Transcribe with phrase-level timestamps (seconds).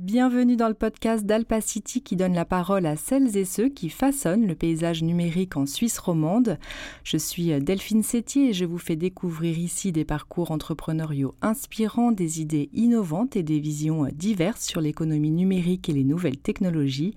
[0.00, 4.44] Bienvenue dans le podcast d'Alpacity qui donne la parole à celles et ceux qui façonnent
[4.44, 6.58] le paysage numérique en Suisse romande.
[7.04, 12.40] Je suis Delphine Sétier et je vous fais découvrir ici des parcours entrepreneuriaux inspirants, des
[12.40, 17.14] idées innovantes et des visions diverses sur l'économie numérique et les nouvelles technologies.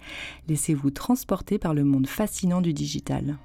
[0.48, 3.38] Laissez-vous transporter par le monde fascinant du digital.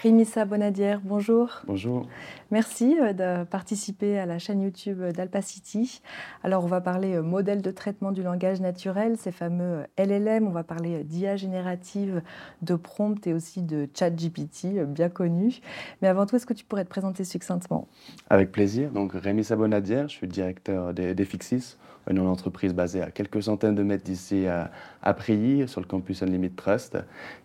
[0.00, 1.62] Rimissa Bonadière, bonjour.
[1.66, 2.06] Bonjour.
[2.52, 6.02] Merci euh, de participer à la chaîne YouTube d'Alpacity.
[6.44, 10.46] Alors, on va parler euh, modèle de traitement du langage naturel, ces fameux euh, LLM.
[10.46, 12.22] On va parler d'IA générative,
[12.62, 15.58] de prompt et aussi de chat GPT, bien connu.
[16.00, 17.88] Mais avant tout, est-ce que tu pourrais te présenter succinctement?
[18.30, 18.92] Avec plaisir.
[18.92, 21.76] Donc, Rémi Sabonadière, je suis directeur des, des Fixis,
[22.10, 24.70] une entreprise basée à quelques centaines de mètres d'ici à,
[25.02, 25.14] à
[25.66, 26.98] sur le campus Unlimited Trust.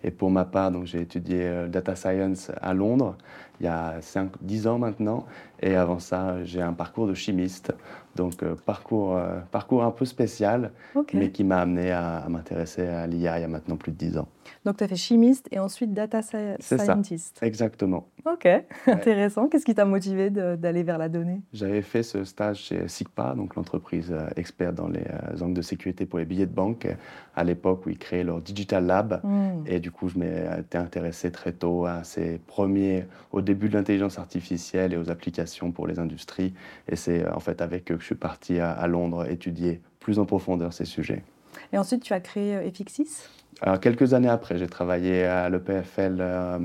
[0.03, 3.17] Et pour ma part, j'ai étudié Data Science à Londres
[3.59, 5.25] il y a 5, 10 ans maintenant.
[5.61, 7.73] Et avant ça, j'ai un parcours de chimiste.
[8.16, 10.71] Donc, euh, parcours, euh, parcours un peu spécial,
[11.13, 14.17] mais qui m'a amené à, m'intéresser à l'IA il y a maintenant plus de 10
[14.19, 14.28] ans.
[14.66, 17.39] Donc, tu as fait chimiste et ensuite data scientist.
[17.39, 18.08] Ça, exactement.
[18.25, 18.47] Ok,
[18.88, 19.47] intéressant.
[19.47, 21.41] Qu'est-ce qui t'a motivé d'aller vers la donnée?
[21.53, 25.03] J'avais fait ce stage chez SIGPA, donc l'entreprise euh, experte dans les
[25.41, 26.88] angles de sécurité pour les billets de banque,
[27.35, 29.22] à l'époque où ils créaient leur Digital Lab.
[29.23, 29.63] Hmm.
[29.66, 33.08] Et du coup, je m'étais intéressé très tôt à ces premiers,
[33.44, 36.53] début de l'intelligence artificielle et aux applications pour les industries.
[36.89, 40.25] Et c'est en fait avec eux que je suis parti à, Londres étudier plus en
[40.25, 41.23] profondeur ces sujets.
[41.72, 43.30] Et ensuite, tu as créé euh, Efixis
[43.61, 46.59] Alors, Quelques années après, j'ai travaillé à l'EPFL, euh,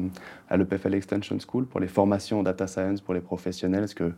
[0.48, 4.12] à l'EPFL Extension School pour les formations en data science pour les professionnels, parce que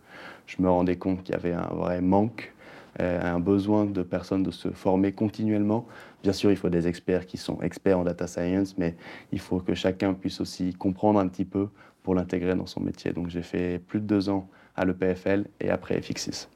[0.47, 2.52] je me rendais compte qu'il y avait un vrai manque,
[3.00, 5.86] euh, un besoin de personnes de se former continuellement.
[6.22, 8.97] Bien sûr, il faut des experts qui sont experts en data science, mais
[9.33, 11.69] il faut que chacun puisse aussi comprendre un petit peu
[12.03, 13.12] pour l'intégrer dans son métier.
[13.12, 16.48] Donc j'ai fait plus de deux ans à l'EPFL et après FXIS.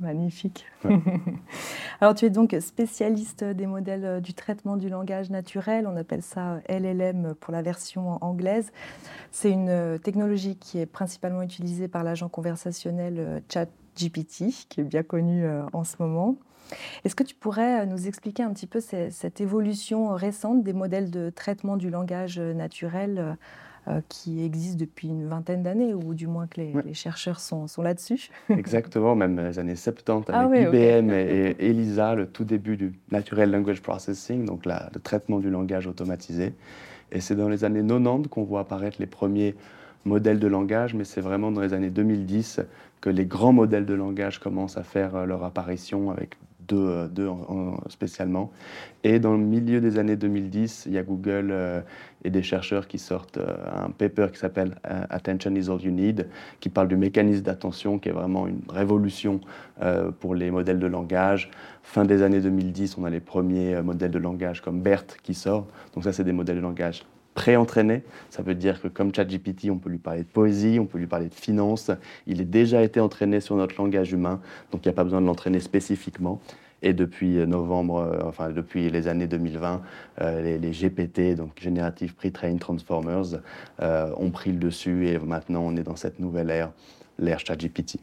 [0.00, 0.64] Magnifique.
[2.00, 6.22] Alors tu es donc spécialiste des modèles euh, du traitement du langage naturel, on appelle
[6.22, 8.72] ça euh, LLM pour la version anglaise.
[9.30, 15.02] C'est une euh, technologie qui est principalement utilisée par l'agent conversationnel ChatGPT, qui est bien
[15.02, 16.36] connu en ce moment.
[17.04, 21.28] Est-ce que tu pourrais nous expliquer un petit peu cette évolution récente des modèles de
[21.28, 23.36] traitement du langage naturel
[23.88, 27.82] euh, qui existe depuis une vingtaine d'années, ou du moins que les, chercheurs sont, sont
[27.82, 28.30] là-dessus.
[28.50, 33.50] Exactement, même les années 70 ah avec IBM et, ELISA, le tout début du Natural
[33.50, 36.52] Language Processing, donc la, le traitement du langage automatisé.
[37.12, 39.54] Et c'est dans les années 90 qu'on voit apparaître les premiers
[40.04, 42.60] modèles de langage, mais c'est vraiment dans les années 2010
[43.00, 46.36] que les grands modèles de langage commencent à faire euh, leur apparition avec
[46.70, 47.28] deux, deux
[47.88, 48.50] spécialement.
[49.02, 51.80] Et dans le milieu des années 2010, il y a Google euh,
[52.22, 55.90] et des chercheurs qui sortent euh, un paper qui s'appelle euh, Attention is all you
[55.90, 56.28] need,
[56.60, 59.40] qui parle du mécanisme d'attention, qui est vraiment une révolution
[60.20, 61.50] pour les modèles de langage.
[61.82, 65.66] Fin des années 2010, on a les premiers modèles de langage comme BERT qui sort.
[65.94, 67.02] Donc ça, c'est des modèles de langage
[67.34, 68.02] pré-entraîné.
[68.28, 71.06] Ça veut dire que comme ChatGPT, on peut lui parler de poésie, on peut lui
[71.06, 71.90] parler de finance.
[72.26, 74.40] Il est déjà été entraîné sur notre langage humain,
[74.72, 76.40] donc il n'y a pas besoin de l'entraîner spécifiquement.
[76.82, 79.82] Et depuis novembre, euh, enfin depuis les années 2020,
[80.20, 83.40] euh, les, GPT, donc Generative Pre-trained Transformers,
[83.80, 86.72] euh, ont pris le dessus et maintenant on est dans cette nouvelle ère,
[87.18, 88.00] l'ère ChatGPT.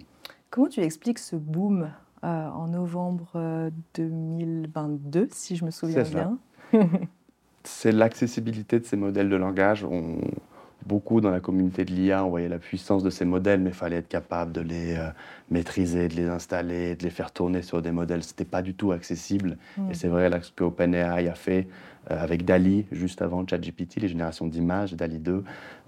[0.52, 1.90] Comment tu expliques ce boom
[2.24, 6.38] en novembre 2022, si je me souviens bien?
[7.68, 9.84] c'est l'accessibilité de ces modèles de langage.
[9.84, 10.18] On,
[10.86, 13.76] beaucoup dans la communauté de l'IA, on voyait la puissance de ces modèles, mais il
[13.76, 15.10] fallait être capable de les euh,
[15.52, 18.24] maîtriser, de les installer, de les faire tourner sur des modèles.
[18.24, 19.58] Ce n'était pas du tout accessible.
[19.78, 19.92] Mm.
[19.92, 21.68] Et c'est vrai là, ce que OpenAI a fait
[22.10, 25.44] euh, avec DALI, juste avant ChatGPT, les générations d'images, DALI 2.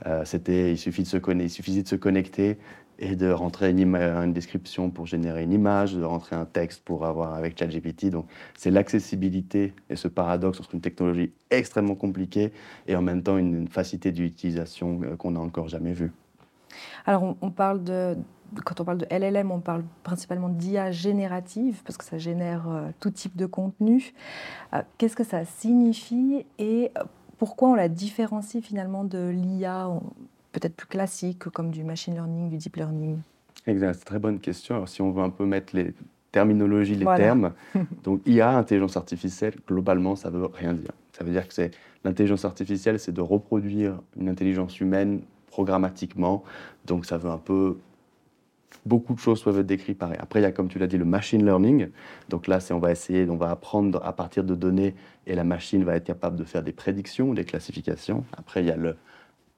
[0.06, 2.57] Euh, c'était, il, suffit de se il suffisait de se connecter,
[2.99, 7.33] et de rentrer une, description pour générer une image, de rentrer un texte pour avoir
[7.33, 8.09] avec ChatGPT.
[8.09, 12.51] Donc, c'est l'accessibilité et ce paradoxe entre une technologie extrêmement compliquée
[12.88, 16.11] et en même temps une, facilité d'utilisation euh, qu'on n'a encore jamais vue.
[17.05, 18.17] Alors, on, parle de,
[18.65, 22.89] quand on parle de LLM, on parle principalement d'IA générative, parce que ça génère euh,
[23.00, 24.13] tout type de contenu.
[24.74, 26.91] Euh, qu'est-ce que ça signifie et
[27.38, 29.89] pourquoi on la différencie finalement de l'IA
[30.51, 33.19] peut-être plus classiques, comme du machine learning, du deep learning
[33.68, 34.75] Exact, très bonne question.
[34.75, 35.94] Alors, si on veut un peu mettre les
[36.31, 37.54] terminologies, les termes,
[38.04, 40.92] donc IA, intelligence artificielle, globalement, ça veut rien dire.
[41.12, 41.72] Ça veut dire que c'est
[42.04, 46.44] l'intelligence artificielle, c'est de reproduire une intelligence humaine programmatiquement.
[46.86, 47.78] Donc, ça veut un peu
[48.86, 50.18] beaucoup de choses peuvent être décrites pareil.
[50.19, 51.90] Après, il y a, comme tu l'as dit, le machine learning.
[52.30, 54.96] Donc là, c'est on va essayer, on va apprendre à partir de données
[55.28, 58.24] et la machine va être capable de faire des prédictions, des classifications.
[58.38, 58.96] Après, il y a le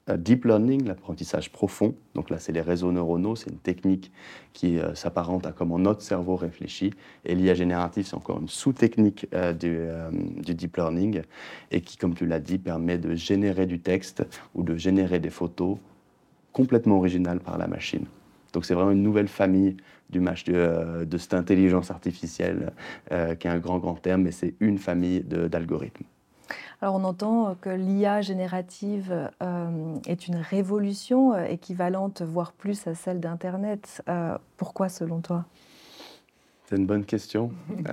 [0.08, 1.94] deep learning, l'apprentissage profond.
[2.14, 4.10] Donc là, c'est les réseaux neuronaux, c'est une technique
[4.52, 6.92] qui euh, s'apparente à comment notre cerveau réfléchit.
[7.24, 11.22] Et l'IA générative, c'est encore une sous-technique euh, euh, du, deep learning
[11.70, 15.30] et qui, comme tu l'as dit, permet de générer du texte ou de générer des
[15.30, 15.78] photos
[16.52, 18.04] complètement originales par la machine.
[18.52, 19.76] Donc c'est vraiment une nouvelle famille
[20.10, 22.72] du de, de cette intelligence artificielle,
[23.08, 26.04] qui est un grand, grand terme, mais c'est une famille d'algorithmes.
[26.80, 32.94] Alors on entend que l'IA générative euh, est une révolution euh, équivalente, voire plus à
[32.94, 34.02] celle d'Internet.
[34.08, 35.44] Euh, pourquoi selon toi?
[36.66, 37.52] C'est une bonne question.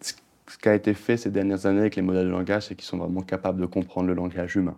[0.00, 2.86] ce qui a été fait ces dernières années avec les modèles de langage, c'est qu'ils
[2.86, 4.76] sont vraiment capables de comprendre le langage humain.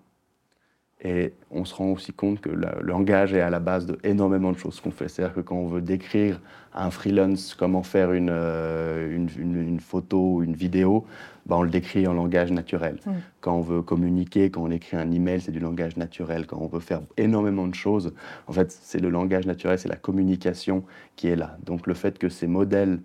[1.05, 4.53] Et on se rend aussi compte que le langage est à la base de énormément
[4.53, 5.09] de choses qu'on fait.
[5.09, 6.41] C'est-à-dire que quand on veut décrire
[6.73, 11.05] à un freelance comment faire une, euh, une, photo ou une vidéo,
[11.47, 12.99] ben on le décrit en langage naturel.
[13.41, 16.47] Quand on veut communiquer, quand on écrit un email, c'est du langage naturel.
[16.47, 18.15] Quand on veut faire énormément de choses,
[18.47, 20.85] en fait, c'est le langage naturel, c'est la communication
[21.17, 21.59] qui est là.
[21.65, 23.01] Donc le fait que ces modèles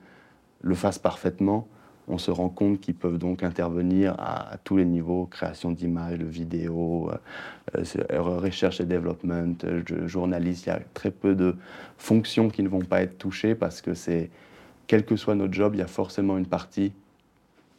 [0.62, 1.68] le fassent parfaitement,
[2.08, 6.26] on se rend compte qu'ils peuvent donc intervenir à, tous les niveaux, création d'images, de
[6.26, 7.12] vidéos,
[7.76, 10.66] euh, euh, recherche et développement, euh, journaliste.
[10.66, 11.56] Il y a très peu de
[11.98, 14.30] fonctions qui ne vont pas être touchées parce que c'est,
[14.88, 16.94] quel que soit notre job, il y a forcément une partie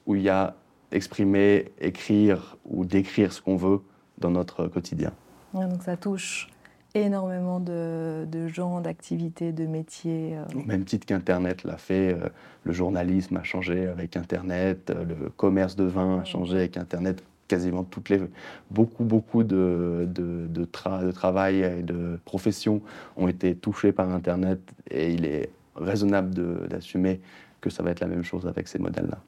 [0.06, 0.54] où il y a
[0.92, 3.80] exprimer, écrire ou décrire ce qu'on veut
[4.18, 5.12] dans notre quotidien.
[5.54, 6.48] donc ça touche
[6.94, 10.36] énormément de, gens, d'activités, de métiers.
[10.54, 12.28] Au même titre qu'Internet l'a fait, euh,
[12.64, 17.22] le journalisme a changé avec Internet, euh, le commerce de vin a changé avec Internet.
[17.46, 18.20] Quasiment toutes les,
[18.70, 22.82] beaucoup, beaucoup de, de, de, de travail et de professions
[23.16, 27.20] ont été touchés par Internet et il est raisonnable d'assumer
[27.62, 29.18] que ça va être la même chose avec ces modèles-là.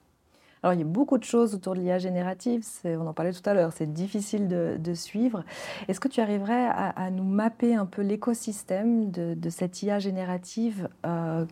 [0.62, 3.48] Alors, il y a beaucoup de choses autour de l'IA générative, on en parlait tout
[3.48, 5.44] à l'heure, c'est difficile de, suivre.
[5.88, 11.46] Est-ce que tu arriverais à, nous mapper un peu l'écosystème de, cette IA générative euh,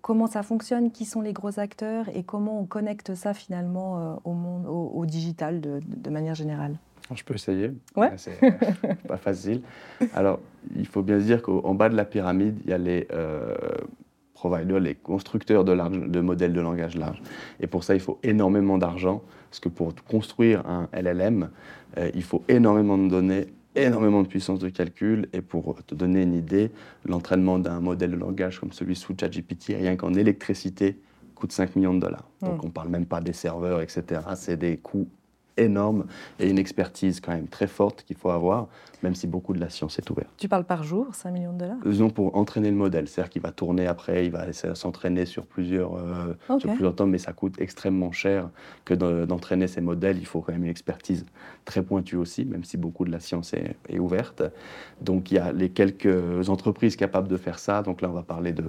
[0.00, 4.16] Comment ça fonctionne Qui sont les gros acteurs Et comment on connecte ça finalement euh,
[4.24, 6.78] au monde, au, digital de, manière générale?
[7.14, 7.72] Je peux essayer.
[7.96, 8.12] Ouais.
[8.16, 8.38] C'est
[9.06, 9.62] pas facile.
[10.14, 10.40] Alors,
[10.74, 13.54] il faut bien se dire qu'en bas de la pyramide, il y a les euh,
[14.38, 15.74] providers, les constructeurs de,
[16.06, 17.20] de, modèles de langage large.
[17.60, 21.50] Et pour ça, il faut énormément d'argent, parce que pour construire un LLM,
[21.98, 25.28] euh, il faut énormément de données, énormément de puissance de calcul.
[25.32, 26.70] Et pour te donner une idée,
[27.04, 31.00] l'entraînement d'un modèle de langage comme celui sous ChatGPT, rien qu'en électricité,
[31.34, 32.28] coûte 5 millions de dollars.
[32.40, 32.60] Donc hmm.
[32.64, 34.20] on ne parle même pas des serveurs, etc.
[34.36, 35.08] C'est des coûts
[35.58, 36.06] énorme
[36.38, 38.68] et une expertise quand même très forte qu'il faut avoir,
[39.02, 40.28] même si beaucoup de la science est ouverte.
[40.36, 41.76] Tu parles par jour, 5 millions de dollars?
[41.84, 45.94] Disons pour entraîner le modèle, c'est-à-dire qu'il va tourner après, il va s'entraîner sur plusieurs,
[45.94, 48.50] euh, sur plusieurs temps, mais ça coûte extrêmement cher
[48.84, 50.18] que d'entraîner ces modèles.
[50.18, 51.24] Il faut quand même une expertise
[51.64, 54.42] très pointue aussi, même si beaucoup de la science est, est ouverte.
[55.00, 57.82] Donc il y a les quelques entreprises capables de faire ça.
[57.82, 58.64] Donc là, on va parler de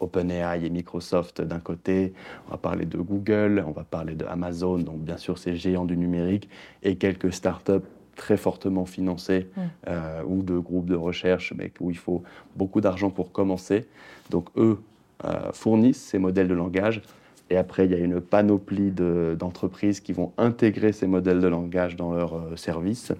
[0.00, 2.12] OpenAI et Microsoft d'un côté,
[2.48, 5.84] on va parler de Google, on va parler de Amazon, donc bien sûr ces géants
[5.84, 6.48] du numérique,
[6.82, 7.86] et quelques startups
[8.16, 9.60] très fortement financées mm.
[9.88, 12.22] euh, ou de groupes de recherche, mais où il faut
[12.56, 13.86] beaucoup d'argent pour commencer.
[14.30, 14.78] Donc eux
[15.24, 17.02] euh, fournissent ces modèles de langage
[17.50, 21.96] et après, il y a une panoplie d'entreprises qui vont intégrer ces modèles de langage
[21.96, 23.12] dans leurs euh, services.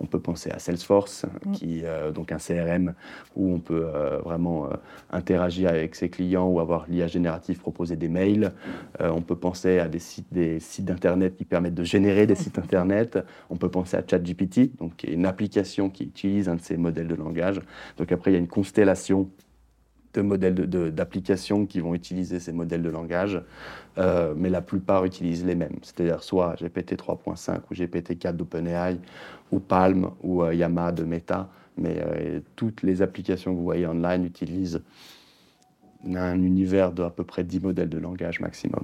[0.00, 1.52] On peut penser à Salesforce, mm.
[1.52, 2.94] qui, euh, donc un CRM
[3.36, 4.68] où on peut euh, vraiment
[5.10, 8.52] interagir avec ses clients ou avoir l'IA générative proposer des mails.
[9.00, 12.58] on peut penser à des sites, des sites d'Internet qui permettent de générer des sites
[12.58, 13.18] Internet.
[13.50, 17.14] On peut penser à ChatGPT, donc une application qui utilise un de ces modèles de
[17.14, 17.60] langage.
[17.98, 19.28] Donc après, il y a une constellation
[20.16, 23.40] de modèles d'applications qui vont utiliser ces modèles de langage,
[23.98, 25.78] euh, mais la plupart utilisent les mêmes.
[25.82, 28.98] C'est-à-dire soit GPT 3.5 ou GPT 4 d'OpenAI,
[29.52, 33.86] ou Palm ou euh, Yama de Meta, mais euh, toutes les applications que vous voyez
[33.86, 34.82] online utilisent
[36.06, 38.82] un univers de à peu près 10 modèles de langage maximum.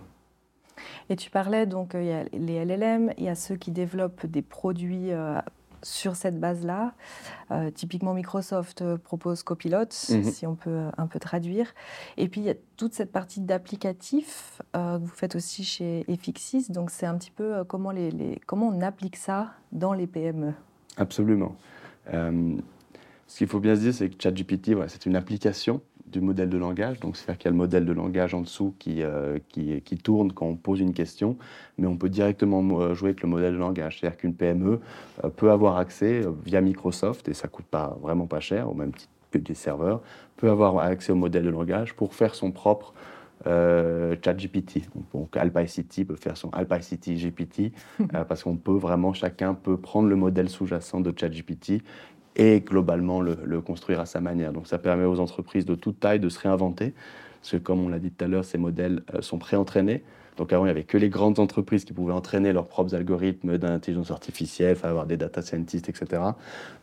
[1.08, 4.26] Et tu parlais donc, il y a les LLM, il y a ceux qui développent
[4.26, 5.10] des produits
[5.82, 6.94] sur cette base-là.
[7.50, 10.24] Euh, typiquement, Microsoft euh, propose Copilot, mhm.
[10.24, 11.72] si on peut euh, un peu traduire.
[12.16, 16.70] Et puis, il y a toute cette partie d'applicatif que vous faites aussi chez Efixis.
[16.70, 20.52] Donc, c'est un petit peu comment, les, comment on applique ça dans les PME.
[20.96, 21.54] Absolument.
[22.06, 25.80] ce qu'il faut bien se dire, c'est que ChatGPT, c'est une application
[26.12, 27.00] du modèle de langage.
[27.00, 29.96] Donc, c'est-à-dire qu'il y a le modèle de langage en dessous qui, euh, qui, qui,
[29.96, 31.36] tourne quand on pose une question,
[31.78, 33.98] mais on peut directement euh, jouer avec le modèle de langage.
[33.98, 34.80] C'est-à-dire qu'une PME
[35.24, 38.92] euh, peut avoir accès via Microsoft, et ça coûte pas, vraiment pas cher, au même
[38.92, 40.02] titre que des serveurs,
[40.36, 42.92] peut avoir accès au modèle de langage pour faire son propre
[43.46, 44.82] euh, ChatGPT.
[45.12, 47.72] Donc AlphaICT peut faire son AlphaICT GPT
[48.14, 51.82] euh, parce qu'on peut vraiment, chacun peut prendre le modèle sous-jacent de ChatGPT
[52.36, 54.52] et globalement le, construire à sa manière.
[54.52, 56.94] Donc ça permet aux entreprises de toute taille de se réinventer,
[57.40, 60.02] parce que comme on l'a dit tout à l'heure, ces modèles euh, sont pré-entraînés.
[60.38, 63.58] Donc avant, il n'y avait que les grandes entreprises qui pouvaient entraîner leurs propres algorithmes
[63.58, 66.22] d'intelligence artificielle, avoir des data scientists, etc.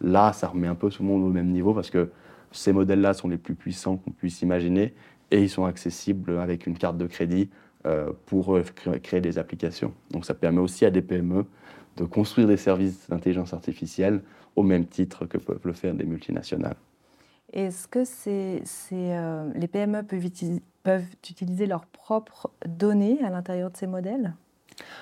[0.02, 2.12] Là, ça remet un peu tout le monde au même niveau parce que
[2.52, 4.94] ces modèles-là sont les plus puissants qu'on puisse imaginer
[5.32, 7.50] et ils sont accessibles avec une carte de crédit
[7.86, 8.64] euh, pour euh,
[9.02, 9.94] créer des applications.
[10.12, 11.46] Donc ça permet aussi à des PME
[11.98, 14.22] de construire des services d'intelligence artificielle
[14.60, 16.76] au même titre que peuvent le faire des multinationales.
[17.54, 18.62] Est-ce que c'est,
[18.92, 20.30] euh, les PME peuvent,
[20.84, 24.34] peuvent utiliser leurs propres données à l'intérieur de ces modèles?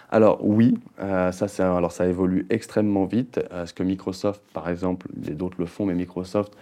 [0.09, 3.39] Alors oui, ça, alors ça évolue extrêmement vite.
[3.65, 6.53] ce que Microsoft, par exemple, les d'autres le font, mais Microsoft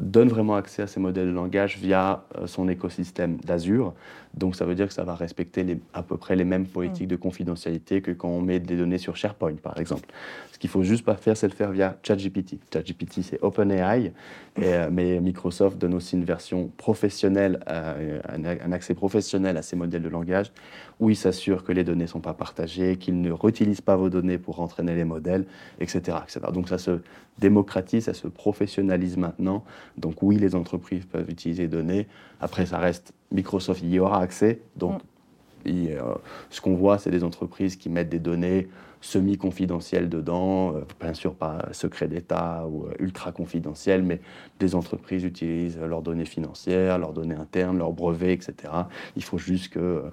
[0.00, 3.94] donne vraiment accès à ces modèles de langage via euh, son écosystème d'Azure.
[4.34, 7.10] Donc ça veut dire que ça va respecter à peu près les mêmes politiques mm.
[7.10, 10.08] de confidentialité que quand on met des données sur SharePoint, par exemple.
[10.52, 12.58] Ce qu'il faut juste pas faire, c'est le faire via ChatGPT.
[12.72, 14.12] ChatGPT, c'est OpenAI,
[14.58, 20.02] euh, mais Microsoft donne aussi une version professionnelle, euh, un, accès professionnel à ces modèles
[20.02, 20.52] de langage,
[21.00, 24.10] où il s'assure que les données ne sont pas partagées, qu'il ne réutilise pas vos
[24.10, 25.46] données pour entraîner les modèles,
[25.80, 26.40] etc., etc.
[26.52, 27.00] Donc ça se
[27.38, 29.64] démocratise, ça se professionnalise maintenant.
[29.96, 32.06] Donc oui, les entreprises peuvent utiliser les données.
[32.40, 34.60] Après, ça reste Microsoft y aura accès.
[34.76, 35.00] Donc,
[35.64, 35.70] mm.
[35.70, 36.14] euh,
[36.50, 38.68] ce qu'on voit, c'est des entreprises qui mettent des données
[39.00, 44.20] semi-confidentielles dedans, euh, bien sûr pas secret d'État ou euh, ultra confidentielles, mais
[44.58, 48.72] des entreprises utilisent leurs données financières, leurs données internes, leurs brevets, etc.
[49.16, 50.04] Il faut juste que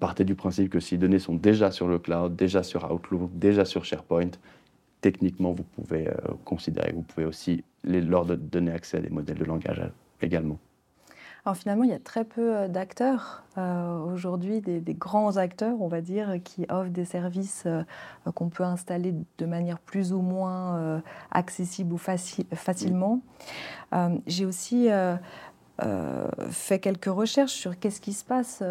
[0.00, 3.30] partez du principe que si les données sont déjà sur le cloud, déjà sur Outlook,
[3.34, 4.30] déjà sur SharePoint,
[5.00, 6.08] techniquement, vous pouvez
[6.44, 9.82] considérer, vous pouvez aussi les, leur donner accès à des modèles de langage
[10.20, 10.58] également.
[11.44, 15.88] Alors finalement, il y a très peu euh, d'acteurs euh, aujourd'hui, des, grands acteurs, on
[15.88, 17.82] va dire, qui offrent des services euh,
[18.34, 23.22] qu'on peut installer de manière plus ou moins accessible ou facilement.
[24.26, 24.88] J'ai aussi
[26.50, 28.62] fait quelques recherches sur qu'est-ce qui se passe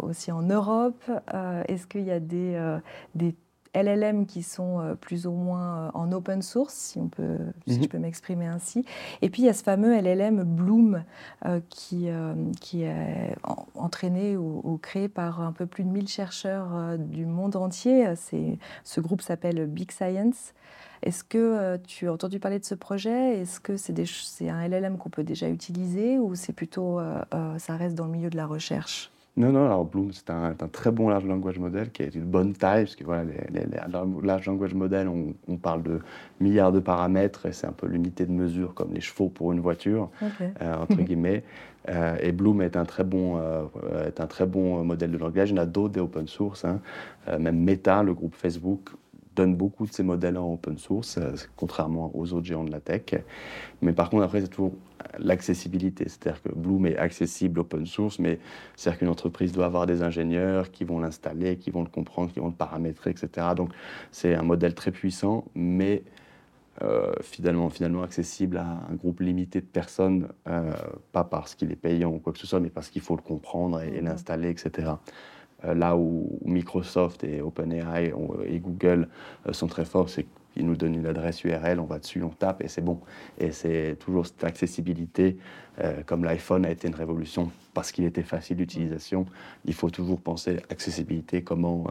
[0.00, 1.02] aussi en Europe.
[1.66, 2.78] Est-ce qu'il y a des,
[3.14, 3.34] des
[3.74, 7.76] LLM qui sont euh, plus ou moins euh, en open source, si, on peut, si
[7.76, 7.82] mhm.
[7.84, 8.84] je peux m'exprimer ainsi.
[9.22, 11.04] Et puis il y a ce fameux LLM Bloom
[11.46, 12.08] euh, qui,
[12.60, 13.34] qui est
[13.74, 18.06] entraîné ou, créé par un peu plus de 1000 chercheurs du monde entier.
[18.84, 20.54] Ce groupe s'appelle Big Science.
[21.02, 23.38] Est-ce que tu as entendu parler de ce projet?
[23.38, 27.00] Est-ce que c'est un LLM qu'on peut déjà utiliser ou c'est plutôt,
[27.58, 29.10] ça reste dans le milieu de la recherche?
[29.36, 32.52] Non, non, alors Bloom, c'est un, très bon large language model qui est une bonne
[32.52, 33.66] taille, parce que voilà, les, les,
[34.22, 36.00] large language model, on, parle de
[36.40, 39.60] milliards de paramètres, et c'est un peu l'unité de mesure comme les chevaux pour une
[39.60, 41.44] voiture, euh, entre guillemets.
[41.88, 43.64] Euh, et Bloom est un très bon, euh,
[44.06, 45.50] est un très bon modèle de langage.
[45.50, 46.80] Il y en a d'autres des open source, hein.
[47.38, 48.90] même Meta, le groupe Facebook,
[49.36, 51.20] donne beaucoup de ces modèles en open source,
[51.56, 53.14] contrairement aux autres géants de la tech.
[53.80, 54.72] Mais par contre, après, c'est toujours
[55.18, 56.04] l'accessibilité.
[56.08, 58.38] C'est-à-dire que Bloom est accessible open source, mais
[58.76, 62.40] c'est-à-dire qu'une entreprise doit avoir des ingénieurs qui vont l'installer, qui vont le comprendre, qui
[62.40, 63.48] vont le paramétrer, etc.
[63.56, 63.70] Donc,
[64.10, 66.02] c'est un modèle très puissant, mais
[66.82, 70.72] euh, finalement, finalement accessible à un groupe limité de personnes, euh,
[71.12, 73.22] pas parce qu'il est payant ou quoi que ce soit, mais parce qu'il faut le
[73.22, 74.92] comprendre et, et l'installer, etc.
[75.64, 78.14] Euh, là où Microsoft et OpenAI
[78.46, 79.08] et Google
[79.52, 82.62] sont très forts, c'est qu'ils nous donnent une adresse URL, on va dessus, on tape
[82.62, 83.00] et c'est bon.
[83.38, 85.36] Et c'est toujours cette accessibilité,
[85.80, 89.26] euh, comme l'iPhone a été une révolution parce qu'il était facile d'utilisation,
[89.64, 91.86] il faut toujours penser accessibilité, comment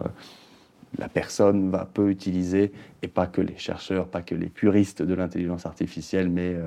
[0.98, 5.14] la personne va, peut utiliser, et pas que les chercheurs, pas que les puristes de
[5.14, 6.58] l'intelligence artificielle, mais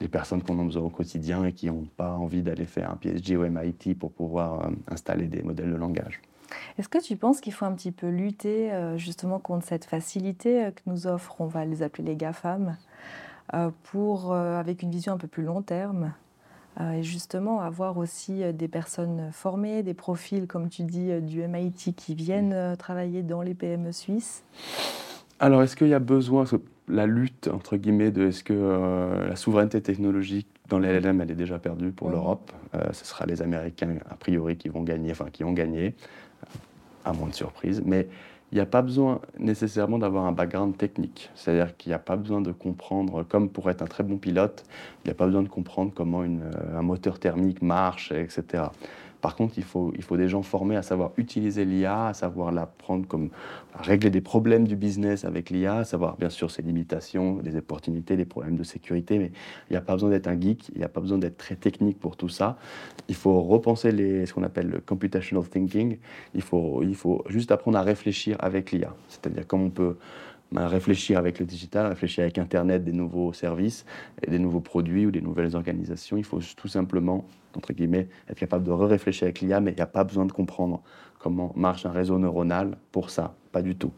[0.00, 2.96] les personnes qu'on a besoin au quotidien et qui n'ont pas envie d'aller faire un
[2.96, 6.20] PhD au MIT pour pouvoir euh, installer des modèles de langage.
[6.78, 10.64] Est-ce que tu penses qu'il faut un petit peu lutter euh, justement contre cette facilité
[10.64, 12.76] euh, que nous offrent, on va les appeler les GAFAM,
[13.84, 16.12] pour, avec une vision un peu plus long terme
[16.80, 22.16] et justement avoir aussi des personnes formées, des profils, comme tu dis, du MIT qui
[22.16, 24.42] viennent travailler dans les PME suisses?
[25.38, 26.44] Alors, est-ce qu'il y a besoin,
[26.88, 31.30] la lutte, entre guillemets, de est-ce que euh, la souveraineté technologique dans les LLM, elle
[31.30, 32.52] est déjà perdue pour l'Europe.
[32.74, 35.94] Euh, ce sera les Américains, a priori, qui vont gagner, enfin, qui ont gagné,
[37.06, 37.82] à moins de surprise.
[37.84, 38.08] Mais
[38.52, 41.30] il n'y a pas besoin nécessairement d'avoir un background technique.
[41.34, 44.64] C'est-à-dire qu'il n'y a pas besoin de comprendre, comme pour être un très bon pilote,
[45.04, 48.64] il n'y a pas besoin de comprendre comment euh, un moteur thermique marche, etc.
[49.26, 52.52] Par contre, il faut, il faut des gens formés à savoir utiliser l'IA, à savoir
[52.52, 53.30] la prendre comme
[53.74, 57.56] à régler des problèmes du business avec l'IA, à savoir bien sûr ses limitations, les
[57.56, 59.32] opportunités, les problèmes de sécurité, mais
[59.68, 61.56] il n'y a pas besoin d'être un geek, il n'y a pas besoin d'être très
[61.56, 62.56] technique pour tout ça.
[63.08, 65.98] Il faut repenser les, ce qu'on appelle le computational thinking.
[66.36, 69.96] Il faut, il faut juste apprendre à réfléchir avec l'IA, c'est-à-dire comment on peut
[70.54, 73.84] réfléchir avec le digital, réfléchir avec Internet des nouveaux services
[74.26, 76.16] des nouveaux produits ou des nouvelles organisations.
[76.16, 77.26] Il faut tout simplement,
[77.56, 80.32] entre guillemets, être capable de réfléchir avec l'IA, mais il n'y a pas besoin de
[80.32, 80.82] comprendre
[81.18, 83.92] comment marche un réseau neuronal pour ça, pas du tout.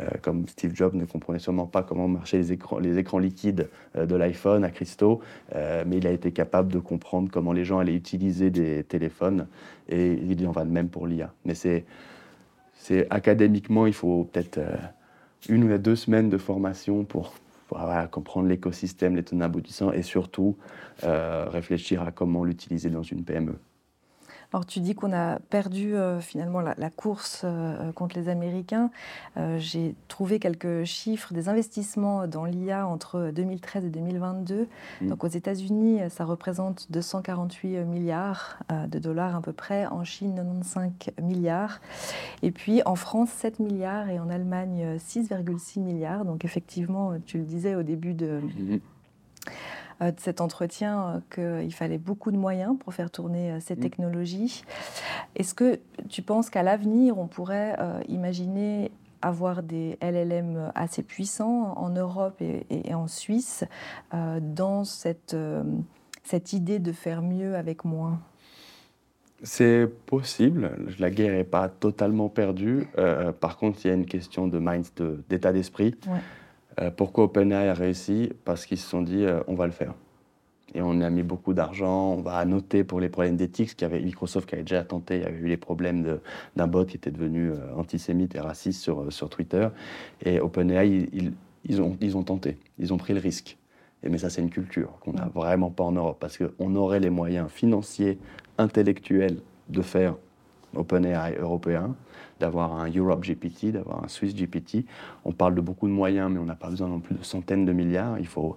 [0.00, 2.52] Euh, comme Steve Jobs ne comprenait sûrement pas comment marchaient les
[2.98, 5.20] écrans, liquides euh, de l'iPhone à Christo,
[5.54, 9.46] euh, mais il a été capable de comprendre comment les gens allaient utiliser des téléphones,
[9.88, 11.32] et il en va de même pour l'IA.
[11.44, 11.86] Mais c'est
[13.08, 14.60] académiquement, il faut peut-être
[15.48, 17.34] une ou deux semaines de formation pour,
[18.06, 20.56] comprendre l'écosystème, les tenants aboutissants et surtout
[21.02, 23.56] euh, réfléchir à comment l'utiliser dans une PME.
[24.54, 28.92] Alors tu dis qu'on a perdu euh, finalement la, course euh, contre les Américains.
[29.36, 34.68] Euh, j'ai trouvé quelques chiffres des investissements dans l'IA entre 2013 et 2022.
[35.00, 35.08] Mm.
[35.08, 39.86] Donc aux États-Unis, ça représente 248 milliards de dollars à peu près.
[39.86, 41.80] En Chine, 95 milliards.
[42.42, 46.24] Et puis en France, 7 milliards et en Allemagne, 6,6 milliards.
[46.24, 48.40] Donc effectivement, tu le disais au début de...
[48.40, 48.80] Mm-hmm.
[50.02, 53.76] Euh, de cet entretien euh, qu'il fallait beaucoup de moyens pour faire tourner euh, ces
[53.76, 53.80] mm.
[53.80, 54.64] technologies.
[55.36, 57.76] Est-ce que tu penses qu'à l'avenir, on pourrait
[58.08, 58.90] imaginer
[59.22, 63.64] avoir des LLM assez puissants en Europe et, en Suisse
[64.12, 65.36] dans cette,
[66.22, 68.20] cette idée de faire mieux avec moins?
[69.42, 70.70] C'est possible.
[70.98, 72.86] La guerre n'est pas totalement perdue.
[73.40, 74.86] par contre, il y a une question de mind,
[75.28, 75.94] d'état d'esprit.
[76.06, 76.16] Euh,
[76.96, 78.32] pourquoi OpenAI a réussi?
[78.44, 79.94] Parce qu'ils se sont dit, euh, on va le faire.
[80.74, 84.00] Et on a mis beaucoup d'argent, on va noter pour les problèmes d'éthique, y avait
[84.00, 86.18] Microsoft qui avait déjà tenté, il y avait eu les problèmes
[86.56, 89.68] d'un bot qui était devenu euh, antisémite et raciste sur, sur Twitter.
[90.24, 91.32] Et OpenAI, ils,
[91.64, 93.56] ils, ont, ils ont tenté, ils ont pris le risque.
[94.02, 97.00] Et, mais ça, c'est une culture qu'on n'a vraiment pas en Europe, parce qu'on aurait
[97.00, 98.18] les moyens financiers,
[98.58, 99.38] intellectuels
[99.68, 100.16] de faire
[100.74, 101.94] OpenAI européen,
[102.40, 104.84] d'avoir un Europe GPT, d'avoir un Swiss GPT.
[105.24, 107.64] On parle de beaucoup de moyens, mais on n'a pas besoin non plus de centaines
[107.64, 108.18] de milliards.
[108.18, 108.56] Il faut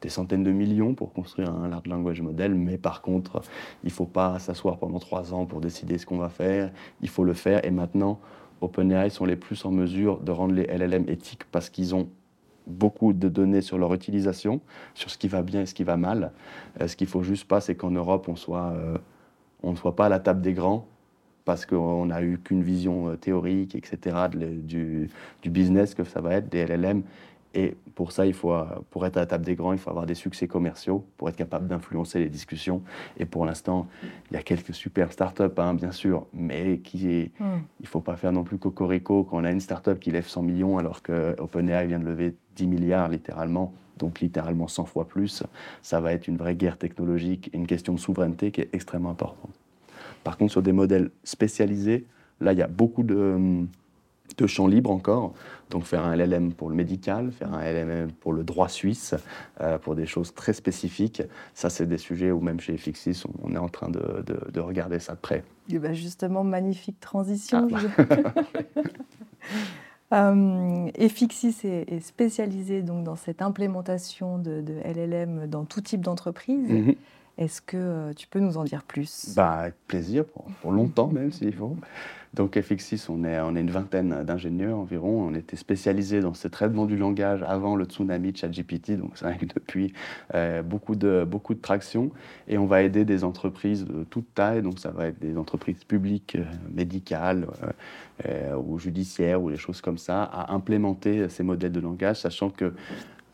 [0.00, 3.42] des centaines de millions pour construire un large language model, mais par contre,
[3.82, 6.70] il ne faut pas s'asseoir pendant trois ans pour décider ce qu'on va faire.
[7.02, 7.64] Il faut le faire.
[7.64, 8.20] Et maintenant,
[8.60, 12.08] OpenAI sont les plus en mesure de rendre les LLM éthiques parce qu'ils ont
[12.66, 14.60] beaucoup de données sur leur utilisation,
[14.94, 16.32] sur ce qui va bien et ce qui va mal.
[16.80, 18.98] Euh, ce qu'il faut juste pas, c'est qu'en Europe, on euh,
[19.62, 20.86] on ne soit pas à la table des grands
[21.48, 25.08] parce qu'on n'a eu qu'une vision euh, théorique, etc., du,
[25.46, 27.02] business que ça va être, des LLM.
[27.54, 29.88] Et pour ça, il faut, euh, pour être à la table des grands, il faut
[29.88, 32.82] avoir des succès commerciaux pour être capable d'influencer les discussions.
[33.16, 33.86] Et pour l'instant,
[34.30, 37.60] il y a quelques super startups, hein, bien sûr, mais qui est, hmm.
[37.80, 40.28] il ne faut pas faire non plus cocorico quand on a une startup qui lève
[40.28, 45.08] 100 millions alors que OpenAI vient de lever 10 milliards littéralement, donc littéralement 100 fois
[45.08, 45.44] plus.
[45.80, 49.57] Ça va être une vraie guerre technologique, une question de souveraineté qui est extrêmement importante.
[50.28, 52.04] Par contre, sur des modèles spécialisés,
[52.42, 53.66] là, il y a beaucoup de,
[54.46, 55.32] champs libres encore.
[55.70, 59.14] Donc faire un LLM pour le médical, faire un LLM pour le droit suisse,
[59.62, 61.22] euh, pour des choses très spécifiques.
[61.54, 65.14] Ça, c'est des sujets où même chez Fixis, on, est en train de, regarder ça
[65.14, 65.44] de près.
[65.70, 67.66] Et ben justement, magnifique transition.
[70.10, 70.26] Ah.
[70.34, 76.68] euh, Fixis est, spécialisé donc dans cette implémentation de, LLM dans tout type d'entreprise.
[76.68, 76.96] Mhm.
[77.38, 79.32] Est-ce que euh, tu peux nous en dire plus?
[79.36, 81.76] Bah, Avec plaisir, pour, longtemps même s'il faut.
[82.34, 85.28] Donc FX6, on est, on est une vingtaine d'ingénieurs environ.
[85.28, 89.28] On était spécialisés dans ce traitement du langage avant le tsunami de ChatGPT, donc ça
[89.28, 89.94] a depuis
[90.34, 92.10] euh, beaucoup, de, beaucoup de traction.
[92.48, 95.84] Et on va aider des entreprises de toute taille, donc ça va être des entreprises
[95.84, 97.46] publiques, euh, médicales
[98.56, 102.74] ou judiciaires ou des choses comme ça, à implémenter ces modèles de langage, sachant que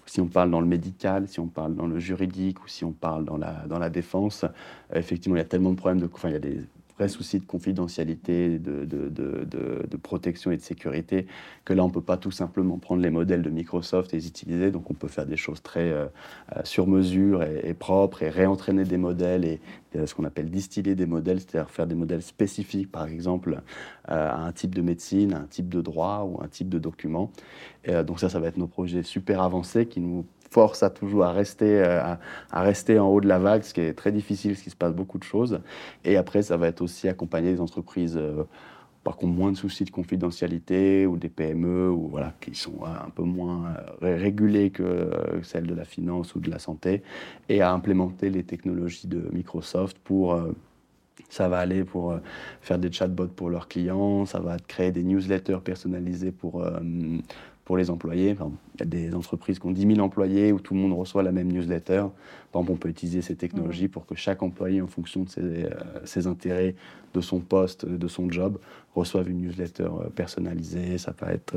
[0.07, 2.93] si on parle dans le médical, si on parle dans le juridique ou si on
[2.93, 4.49] parle dans la, dans la défense, euh,
[4.95, 6.09] effectivement, il y a tellement de problèmes de...
[6.13, 11.27] Enfin, il vrais soucis de confidentialité, de, de, de, de, protection et de sécurité,
[11.65, 14.29] que là, on ne peut pas tout simplement prendre les modèles de Microsoft et les
[14.29, 14.71] utiliser.
[14.71, 16.07] Donc, on peut faire des choses très euh,
[16.57, 19.61] euh, sur mesure et, propres et réentraîner des modèles et,
[20.07, 23.63] ce qu'on appelle distiller des modèles, c'est-à-dire faire des modèles spécifiques, par exemple,
[24.09, 27.31] à un type de médecine, à un type de droit ou un type de document.
[27.85, 31.25] Et, donc, ça, ça va être nos projets super avancés qui nous force à toujours
[31.25, 32.15] à rester, euh,
[32.53, 34.77] à, rester en haut de la vague, ce qui est très difficile, parce qu'il se
[34.77, 35.61] passe beaucoup de choses.
[36.05, 38.45] Et après, ça va être aussi accompagner des entreprises euh,
[39.03, 43.11] par contre moins de soucis de confidentialité ou des PME ou voilà qui sont un
[43.11, 45.11] peu moins euh, régulées que
[45.43, 47.03] celles de la finance ou de la santé
[47.51, 50.41] et à implémenter les technologies de Microsoft pour
[51.29, 52.19] Ça va aller pour euh,
[52.61, 56.81] faire des chatbots pour leurs clients, ça va créer des newsletters personnalisés pour, euh,
[57.65, 58.37] pour les employés.
[58.39, 61.23] il y a des entreprises qui ont 10 000 employés où tout le monde reçoit
[61.23, 62.05] la même newsletter.
[62.53, 65.41] Par exemple, on peut utiliser ces technologies pour que chaque employé, en fonction de ses,
[65.41, 65.71] euh,
[66.05, 66.75] ses, intérêts,
[67.15, 68.59] de son poste, de son job,
[68.95, 70.99] reçoive une newsletter personnalisée.
[70.99, 71.57] Ça va être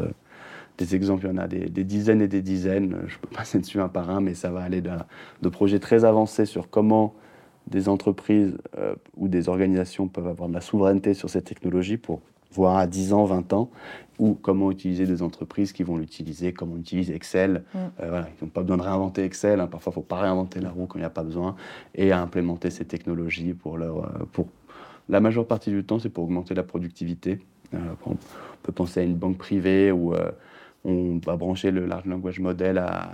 [0.77, 2.97] des exemples, il y en a des, dizaines et des dizaines.
[3.07, 4.91] Je peux passer dessus un par un, mais ça va aller de,
[5.41, 7.15] de projets très avancés sur comment
[7.67, 12.21] des entreprises euh, ou des organisations peuvent avoir de la souveraineté sur cette technologie pour
[12.51, 13.69] voir à 10 ans, 20 ans,
[14.19, 17.63] ou comment utiliser des entreprises qui vont l'utiliser, comment on utilise Excel.
[17.73, 17.77] Mm.
[17.77, 19.67] Euh, voilà, ils n'ont pas besoin de réinventer Excel, hein.
[19.67, 21.55] parfois il ne faut pas réinventer la roue quand il n'y a pas besoin,
[21.95, 24.05] et à implémenter ces technologies pour leur...
[24.05, 24.47] Euh, pour...
[25.09, 27.39] La majeure partie du temps, c'est pour augmenter la productivité.
[27.73, 28.17] on
[28.61, 30.13] peut penser à une banque privée où
[30.83, 33.11] on va brancher le large language model à,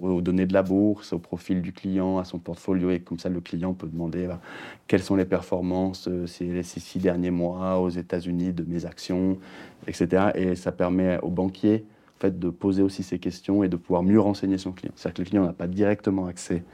[0.00, 3.28] aux données de la bourse, au profil du client, à son portfolio, et comme ça
[3.28, 4.40] le client peut demander bah,
[4.86, 9.38] quelles sont les performances euh, ces, six derniers mois aux États-Unis de mes actions,
[9.86, 10.30] etc.
[10.34, 11.84] Et ça permet aux banquiers
[12.16, 14.92] en fait, de poser aussi ces questions et de pouvoir mieux renseigner son client.
[14.96, 16.64] C'est-à-dire que le client n'a pas directement accès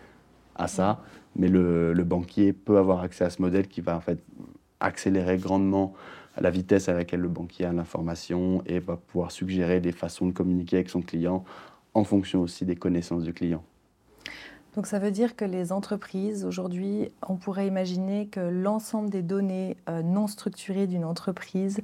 [0.57, 1.03] à ça,
[1.37, 4.19] mais le, le, banquier peut avoir accès à ce modèle qui va en fait
[4.81, 5.95] accélérer grandement
[6.41, 10.33] la vitesse à laquelle le banquier a l'information et va pouvoir suggérer des façons de
[10.33, 11.45] communiquer avec son client
[11.95, 13.63] en fonction aussi des connaissances du client.
[14.75, 19.77] Donc ça veut dire que les entreprises, aujourd'hui, on pourrait imaginer que l'ensemble des données
[19.89, 21.81] euh, non structurées d'une entreprise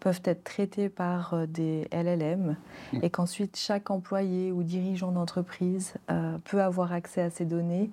[0.00, 2.56] peuvent être traitées par euh, des LLM
[2.92, 2.98] mmh.
[3.02, 7.90] et qu'ensuite chaque employé ou dirigeant d'entreprise euh, peut avoir accès à ces données.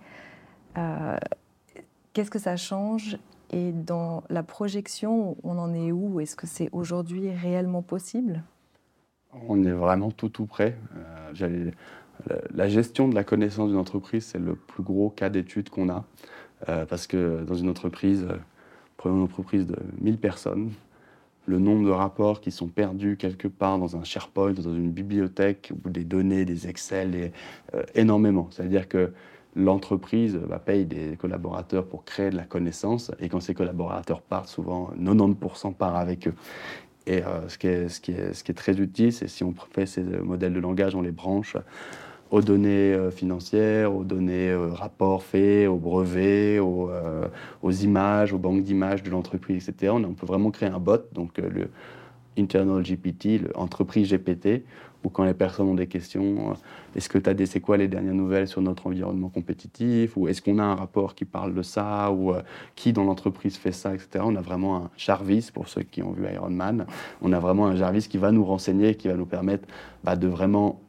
[2.14, 3.18] Qu'est-ce que ça change
[3.52, 6.22] et dans la projection, on en est où?
[6.22, 8.42] Est-ce que c'est aujourd'hui réellement possible?
[9.48, 10.76] On est vraiment tout tout près.
[11.42, 11.72] Euh,
[12.54, 16.06] la gestion de la connaissance d'une entreprise, c'est le plus gros cas d'étude qu'on a.
[16.70, 18.36] Euh, parce que dans une entreprise, euh,
[18.98, 20.72] prenons une entreprise de 1000 personnes,
[21.48, 25.74] le nombre de rapports qui sont perdus quelque part dans un SharePoint, dans une bibliothèque,
[25.84, 27.34] ou des données, des Excel, est,
[27.96, 28.48] énormément.
[28.52, 29.12] C'est-à-dire que
[29.56, 34.50] l'entreprise bah, paye des collaborateurs pour créer de la connaissance, et quand ces collaborateurs partent,
[34.50, 36.36] souvent 90% part avec eux.
[37.08, 40.96] Et euh, ce, qui est, très utile, c'est si on fait ces modèles de langage,
[40.96, 41.58] on les branche
[42.30, 46.90] aux données euh, financières, aux données euh, rapports faits, aux brevets, aux,
[47.62, 49.94] aux images, aux banques d'images de l'entreprise, etc.
[49.94, 51.70] On, peut vraiment créer un bot, donc le
[52.38, 54.64] internal GPT, l'entreprise GPT,
[55.04, 56.54] ou quand les personnes ont des questions, euh,
[56.96, 60.28] est-ce que tu as des, c'est quoi les dernières nouvelles sur notre environnement compétitif, ou
[60.28, 62.42] est-ce qu'on a un rapport qui parle de ça, ou euh,
[62.76, 64.24] qui dans l'entreprise fait ça, etc.
[64.24, 66.86] On a vraiment un Jarvis, pour ceux qui ont vu Iron Man,
[67.22, 69.68] on a vraiment un Jarvis qui va nous renseigner, qui va nous permettre
[70.04, 70.80] bah, de vraiment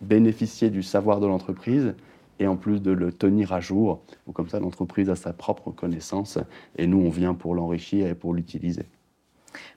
[0.00, 1.94] bénéficier du savoir de l'entreprise
[2.38, 4.02] et en plus de le tenir à jour.
[4.26, 6.38] Ou comme ça, l'entreprise a sa propre connaissance
[6.76, 8.86] et nous, on vient pour l'enrichir et pour l'utiliser.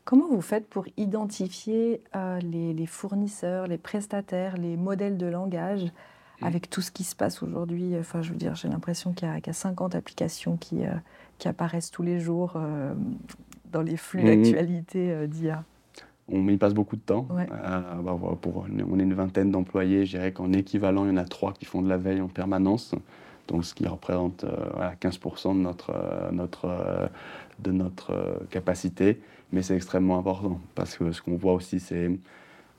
[0.04, 6.46] Comment vous faites pour identifier euh, les, fournisseurs, les prestataires, les modèles de langage mmh.
[6.46, 7.96] avec tout ce qui se passe aujourd'hui?
[8.00, 10.92] Enfin, je veux dire, j'ai l'impression qu'il y, a 50 applications qui, euh,
[11.38, 12.94] qui apparaissent tous les jours euh,
[13.72, 14.26] dans les flux mmh.
[14.26, 15.64] d'actualité d'IA.
[16.28, 17.28] On y passe beaucoup de temps.
[17.30, 20.06] Bah, pour, on est une vingtaine d'employés.
[20.06, 22.28] Je dirais qu'en équivalent, il y en a trois qui font de la veille en
[22.28, 22.96] permanence.
[23.48, 25.94] Donc, ce qui représente 15% de notre,
[26.32, 27.12] notre,
[27.60, 32.12] de notre capacité mais c'est extrêmement important parce que ce qu'on voit aussi, c'est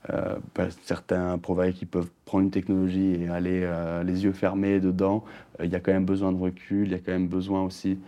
[0.09, 4.79] euh, bah, certains providers qui peuvent prendre une technologie et aller euh, les yeux fermés
[4.79, 5.25] dedans.
[5.59, 7.63] Euh, il y a quand même besoin de recul, il y a quand même besoin
[7.63, 7.99] aussi,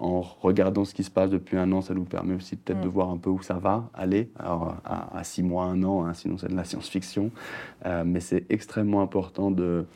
[0.00, 2.88] en regardant ce qui se passe depuis un an, ça nous permet aussi peut-être de
[2.88, 2.90] mm.
[2.90, 6.36] voir un peu où ça va aller, Alors, à, six mois, un an, hein, sinon
[6.36, 7.30] c'est de la science-fiction.
[8.04, 9.86] mais c'est extrêmement important de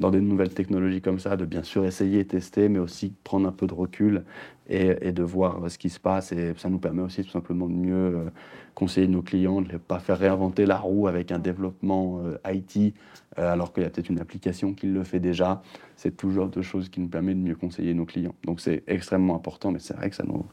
[0.00, 3.46] dans des nouvelles technologies comme ça, de bien sûr essayer et tester, mais aussi prendre
[3.46, 4.24] un peu de recul
[4.68, 6.32] et, de voir ce qui se passe.
[6.32, 8.30] Et ça nous permet aussi tout simplement de mieux euh,
[8.74, 12.94] conseiller nos clients, de ne pas faire réinventer la roue avec un développement euh, IT,
[13.38, 15.62] euh, alors qu'il y a peut-être une application qui le fait déjà.
[15.96, 18.34] C'est toujours deux choses qui nous permettent de mieux conseiller nos clients.
[18.44, 20.46] Donc c'est extrêmement important, mais c'est vrai que ça nous,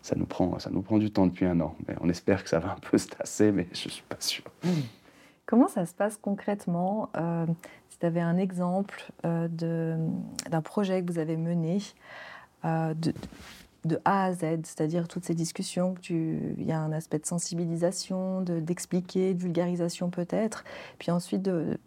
[0.00, 1.74] ça, nous prend, ça nous prend du temps depuis un an.
[1.88, 4.16] Mais on espère que ça va un peu se tasser, mais je ne suis pas
[4.20, 4.44] sûr.
[5.44, 7.10] Comment ça se passe concrètement
[8.02, 11.78] tu avais un exemple d'un projet que vous avez mené,
[12.64, 13.12] de,
[13.84, 18.40] de A à Z, c'est-à-dire toutes ces discussions, il y a un aspect de sensibilisation,
[18.42, 20.64] d'expliquer, de, vulgarisation peut-être,
[20.98, 21.78] puis ensuite, de,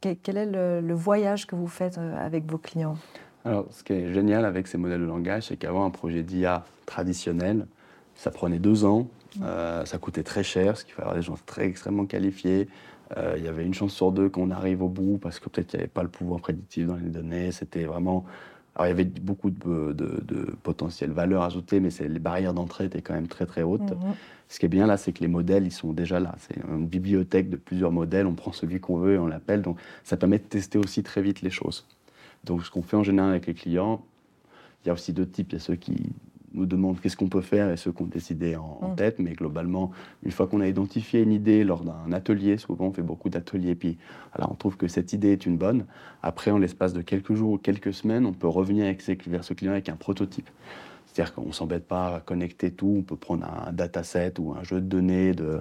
[0.00, 2.96] quel, est le, voyage que vous faites euh, avec vos clients?
[3.44, 6.64] Alors, ce qui est génial avec ces modèles de langage, c'est qu'avant un projet d'IA
[6.86, 7.66] traditionnel,
[8.14, 9.08] ça prenait deux ans,
[9.42, 12.68] euh, ça coûtait très cher, ce qu'il fallait avoir des gens très extrêmement qualifiés.
[13.16, 15.68] Euh, il y avait une chance sur deux qu'on arrive au bout parce que peut-être
[15.68, 17.50] qu'il n'y avait pas le pouvoir prédictif dans les données.
[17.50, 18.24] C'était vraiment
[18.76, 23.02] Alors il y avait beaucoup de, de, potentielles valeurs ajoutées, mais les barrières d'entrée étaient
[23.02, 23.80] quand même très très hautes.
[23.80, 24.14] Mhm.
[24.48, 26.34] Ce qui est bien là, c'est que les modèles, ils sont déjà là.
[26.38, 29.62] C'est une bibliothèque de plusieurs modèles, on prend celui qu'on veut et on l'appelle.
[29.62, 31.86] Donc ça permet de tester aussi très vite les choses.
[32.44, 34.04] Donc ce qu'on fait en général avec les clients,
[34.84, 35.48] il y a aussi deux types.
[35.50, 36.12] Il y a ceux qui
[36.54, 38.96] nous demandent qu'est-ce qu'on peut faire et ceux qui ont décidé en, mm.
[38.96, 39.18] tête.
[39.18, 39.90] Mais globalement,
[40.24, 43.74] une fois qu'on a identifié une idée lors d'un atelier, souvent on fait beaucoup d'ateliers,
[43.74, 43.98] puis
[44.32, 45.86] alors on trouve que cette idée est une bonne.
[46.22, 49.54] Après, en l'espace de quelques jours ou quelques semaines, on peut revenir avec vers ce
[49.54, 50.48] client avec un prototype.
[51.06, 54.62] C'est-à-dire qu'on ne s'embête pas à connecter tout, on peut prendre un dataset ou un
[54.62, 55.60] jeu de données de,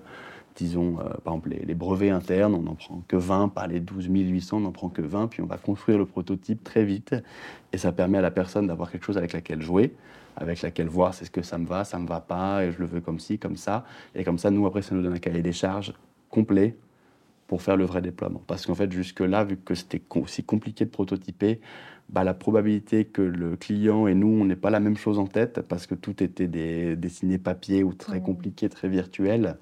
[0.60, 4.08] disons, euh, par exemple, les, brevets internes, on n'en prend que 20, pas les 12
[4.10, 7.16] 800, on n'en prend que 20, puis on va construire le prototype très vite,
[7.74, 9.94] et ça permet à la personne d'avoir quelque chose avec laquelle jouer,
[10.40, 12.80] avec laquelle voir c'est ce que ça me va, ça me va pas, et je
[12.80, 15.20] le veux comme ci, comme ça, et comme ça, nous, après, ça nous donne un
[15.20, 15.94] cahier des charges
[16.30, 16.76] complet
[17.48, 18.42] pour faire le vrai déploiement.
[18.46, 21.60] Parce qu'en fait, jusque-là, vu que c'était aussi compliqué de prototyper,
[22.10, 25.28] bah, la probabilité que le client et nous, on n'ait pas la même chose en
[25.28, 28.24] tête, parce que tout était des, dessiné papier ou très mmh.
[28.24, 29.58] compliqué, très virtuel,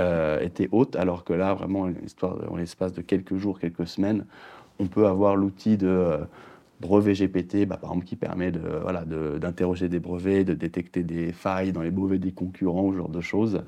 [0.00, 4.24] euh, était haute, alors que là, vraiment, histoire, en l'espace de quelques jours, quelques semaines,
[4.78, 6.18] on peut avoir l'outil de euh,
[6.80, 11.32] brevet GPT, bah, par exemple, qui permet de, voilà, d'interroger des brevets, de détecter des
[11.32, 13.62] failles dans les brevets des concurrents, ce genre de choses.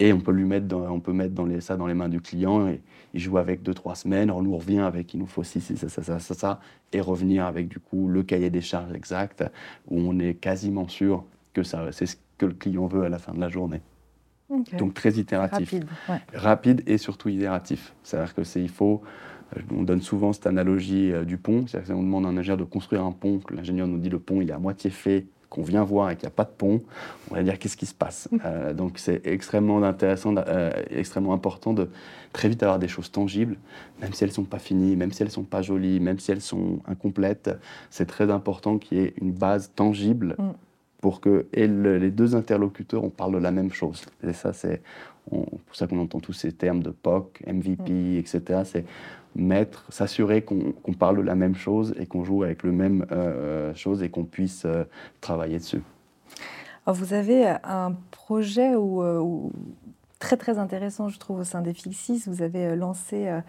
[0.00, 2.20] Et on peut lui mettre, on peut mettre dans les, ça dans les mains du
[2.20, 2.80] client et
[3.14, 4.30] il joue avec deux trois semaines.
[4.30, 6.60] On nous revient avec, il nous faut ci, ça, ça, ça, ça, ça,
[6.92, 9.44] et revenir avec du coup le cahier des charges exact
[9.88, 13.18] où on est quasiment sûr que ça, c'est ce que le client veut à la
[13.18, 13.80] fin de la journée.
[14.78, 15.72] Donc très itératif.
[15.72, 15.86] Rapide,
[16.32, 17.94] Rapide et surtout itératif.
[18.02, 19.02] C'est-à-dire que c'est il faut.
[19.56, 21.66] Euh, on donne souvent cette analogie euh, du pont.
[21.66, 24.18] C'est-à-dire qu'on demande à un ingénieur de construire un pont, que l'ingénieur nous dit le
[24.18, 26.50] pont il est à moitié fait, qu'on vient voir et qu'il n'y a pas de
[26.50, 26.82] pont,
[27.30, 28.28] on va dire qu'est-ce qui se passe?
[28.44, 30.34] Euh, donc c'est extrêmement intéressant,
[30.90, 31.88] extrêmement important de
[32.34, 33.56] très vite avoir des choses tangibles,
[34.02, 36.18] même si elles ne sont pas finies, même si elles ne sont pas jolies, même
[36.18, 37.50] si elles sont incomplètes.
[37.88, 40.36] C'est très important qu'il y ait une base tangible.
[40.38, 40.50] Mm
[41.00, 44.04] pour que et les deux interlocuteurs, on parle de la même chose.
[44.26, 44.82] Et ça, c'est
[45.28, 48.16] pour ça qu'on entend tous ces termes de POC, MVP, mm.
[48.16, 48.62] etc.
[48.64, 48.84] C'est
[49.34, 53.74] mettre, s'assurer qu'on parle de la même chose et qu'on joue avec le même euh,
[53.74, 54.84] chose et qu'on puisse euh,
[55.20, 55.82] travailler dessus.
[56.86, 59.52] Alors vous avez un projet où, euh, où,
[60.18, 62.24] très très intéressant, je trouve, au sein des Fixis.
[62.26, 63.40] Vous avez euh, lancé euh,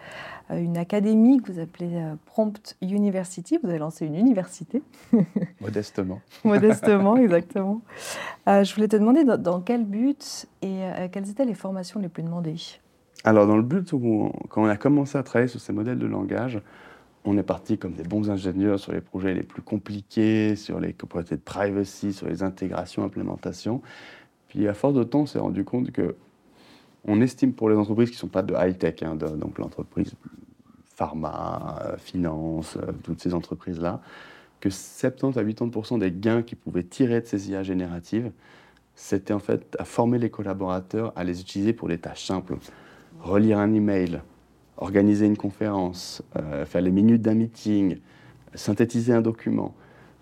[0.50, 3.58] une académie que vous appelez euh, Prompt University.
[3.62, 4.82] Vous avez lancé une université.
[5.60, 6.20] Modestement.
[6.44, 7.80] Modestement, exactement.
[8.46, 12.56] je voulais te demander dans, quel but et quelles étaient les formations les plus demandées?
[13.24, 16.06] Alors, dans le but où, quand on a commencé à travailler sur ces modèles de
[16.06, 16.60] langage,
[17.24, 20.94] on est parti comme des bons ingénieurs sur les projets les plus compliqués, sur les
[20.94, 23.82] propriétés de privacy, sur les intégrations, implémentations.
[24.48, 26.16] Puis à force de temps, on s'est rendu compte que
[27.04, 30.14] on estime pour les entreprises qui ne sont pas de high-tech, hein, donc l'entreprise
[30.94, 34.00] pharma, euh, finance, euh, toutes ces entreprises-là,
[34.60, 38.30] que 70 à 80% des gains qu'ils pouvaient tirer de ces IA génératives,
[38.94, 42.56] c'était en fait à former les collaborateurs à les utiliser pour des tâches simples.
[43.22, 44.22] Relire un email,
[44.76, 47.98] organiser une conférence, euh, faire les minutes d'un meeting,
[48.54, 49.74] synthétiser un document.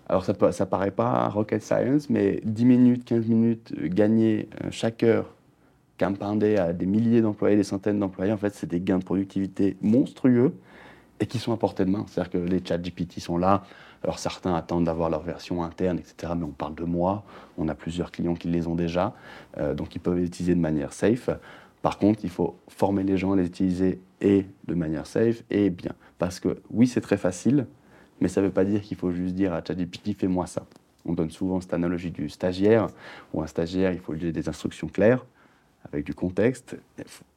[0.07, 5.35] Alors ça ne paraît pas rocket science, mais 10 minutes, 15 minutes gagnées chaque heure
[5.99, 9.77] compoundé à des milliers d'employés, des centaines d'employés, en fait, c'est des gains de productivité
[9.81, 10.53] monstrueux
[11.19, 12.05] et qui sont à portée de main.
[12.07, 13.63] C'est-à-dire que les chats GPT sont là.
[14.03, 16.31] Alors certains attendent d'avoir leur version interne, etc.
[16.37, 17.25] Mais on parle de mois.
[17.57, 19.13] On a plusieurs clients qui les ont déjà.
[19.57, 21.29] Euh, donc ils peuvent les utiliser de manière safe.
[21.81, 25.69] Par contre, il faut former les gens à les utiliser et de manière safe et
[25.69, 25.93] bien.
[26.17, 27.67] Parce que oui, c'est très facile,
[28.19, 30.65] mais ça ne veut pas dire qu'il faut juste dire à ChatGPT, fais-moi ça.
[31.05, 32.87] On donne souvent cette analogie du stagiaire,
[33.33, 35.25] où un stagiaire, il faut lui donner des instructions claires
[35.85, 36.75] avec du contexte,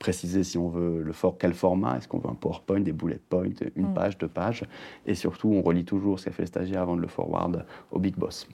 [0.00, 3.20] préciser si on veut le for quel format, est-ce qu'on veut un PowerPoint, des bullet
[3.28, 3.44] points,
[3.76, 3.94] une mm.
[3.94, 4.64] page, deux pages,
[5.06, 8.00] et surtout on relit toujours ce qu'a fait le stagiaire avant de le forward au
[8.00, 8.48] big boss.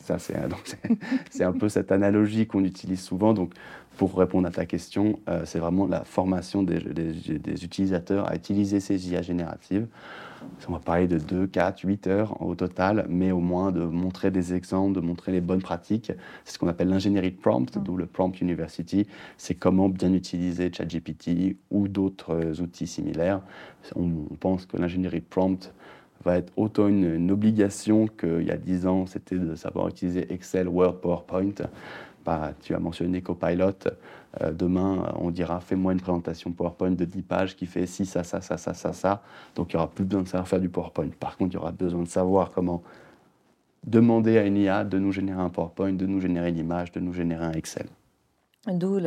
[0.00, 0.18] Ça,
[1.30, 3.34] c'est un peu cette analogie qu'on utilise souvent.
[3.34, 3.52] Donc,
[3.96, 8.80] pour répondre à ta question, euh, c'est vraiment la formation des, des, utilisateurs à utiliser
[8.80, 9.88] ces IA génératives
[10.68, 14.30] on va parler de 2, 4, 8 heures au total, mais au moins de montrer
[14.30, 16.12] des exemples, de montrer les bonnes pratiques.
[16.44, 17.82] C'est ce qu'on appelle l'ingénierie de prompt, mm.
[17.82, 19.06] d'où le Prompt University.
[19.36, 23.40] C'est comment bien utiliser ChatGPT ou d'autres outils similaires.
[23.96, 24.08] On,
[24.40, 25.72] pense que l'ingénierie de prompt
[26.24, 30.68] va être autant une, obligation qu'il y a 10 ans, c'était de savoir utiliser Excel,
[30.68, 31.54] Word, PowerPoint.
[32.24, 33.72] Bah, tu as mentionné Copilot.
[34.42, 38.24] Euh, demain, on dira fais-moi une présentation PowerPoint de 10 pages qui fait ci, ça,
[38.24, 39.22] ça, ça, ça, ça, ça.
[39.54, 41.08] Donc il n'y aura plus besoin de savoir faire du PowerPoint.
[41.18, 42.82] Par contre, il y aura besoin de savoir comment
[43.86, 47.00] demander à une IA de nous générer un PowerPoint, de nous générer une image, de
[47.00, 47.86] nous générer un Excel.
[48.66, 48.98] D'où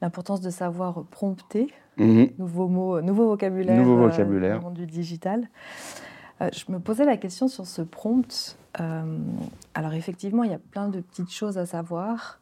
[0.00, 2.30] l'importance de savoir prompter, mhm.
[2.38, 4.64] nouveau mot, nouveau vocabulaire, nouveau vocabulaire.
[4.64, 5.48] Euh, du digital.
[6.50, 8.58] Je me posais la question sur ce prompt.
[8.74, 12.40] alors effectivement, il y a plein de petites choses à savoir.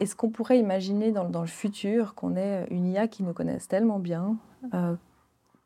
[0.00, 3.98] Est-ce qu'on pourrait imaginer dans, le futur qu'on ait une IA qui nous connaisse tellement
[3.98, 4.36] bien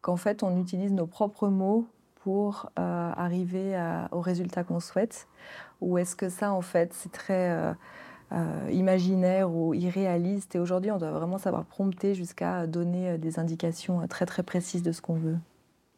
[0.00, 1.86] qu'en fait on utilise nos propres mots
[2.28, 3.74] pour euh, arriver
[4.12, 5.28] au résultat qu'on souhaite?
[5.80, 7.72] Ou est-ce que ça, en fait, c'est très euh,
[8.32, 14.06] euh, imaginaire ou irréaliste Et aujourd'hui, on doit vraiment savoir prompter jusqu'à donner des indications
[14.08, 15.38] très très précises de ce qu'on veut?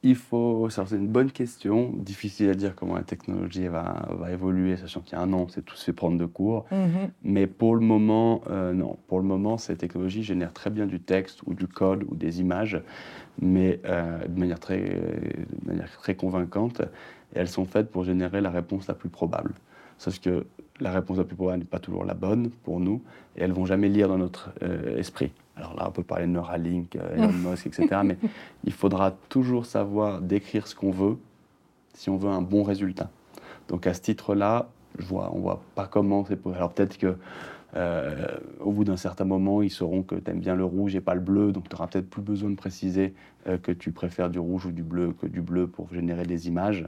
[0.03, 4.79] Il faut, c'est une bonne question, difficile à dire comment la technologie va, va évoluer,
[4.79, 6.65] sachant qu'il y a un an, c'est tout se fait prendre de cours.
[6.73, 7.11] Mm-hmm.
[7.23, 8.97] Mais pour le moment, non.
[9.09, 12.41] Pour le moment, ces technologies génèrent très bien du texte ou du code ou des
[12.41, 12.81] images
[13.41, 16.81] mais euh, de, manière très, de manière très convaincante.
[17.35, 19.55] Et elles sont faites pour générer la réponse la plus probable.
[19.99, 20.47] Sauf que
[20.81, 23.03] la réponse la plus probable n'est pas toujours la bonne pour nous,
[23.37, 25.33] et elles vont jamais lire dans notre euh, esprit.
[25.57, 28.01] Alors là, on peut parler de Neuralink, euh, Elon Musk, etc.
[28.05, 28.17] mais
[28.65, 31.19] il faudra toujours savoir décrire ce qu'on veut
[31.95, 33.11] si on veut un bon résultat.
[33.69, 36.57] Donc à ce titre-là, je vois, on voit pas comment c'est possible.
[36.57, 37.17] Alors peut-être que
[37.77, 38.27] euh,
[38.59, 41.15] au bout d'un certain moment, ils sauront que tu aimes bien le rouge et pas
[41.15, 43.15] le bleu, donc tu n'auras peut-être plus besoin de préciser
[43.47, 46.49] euh, que tu préfères du rouge ou du bleu que du bleu pour générer des
[46.49, 46.87] images.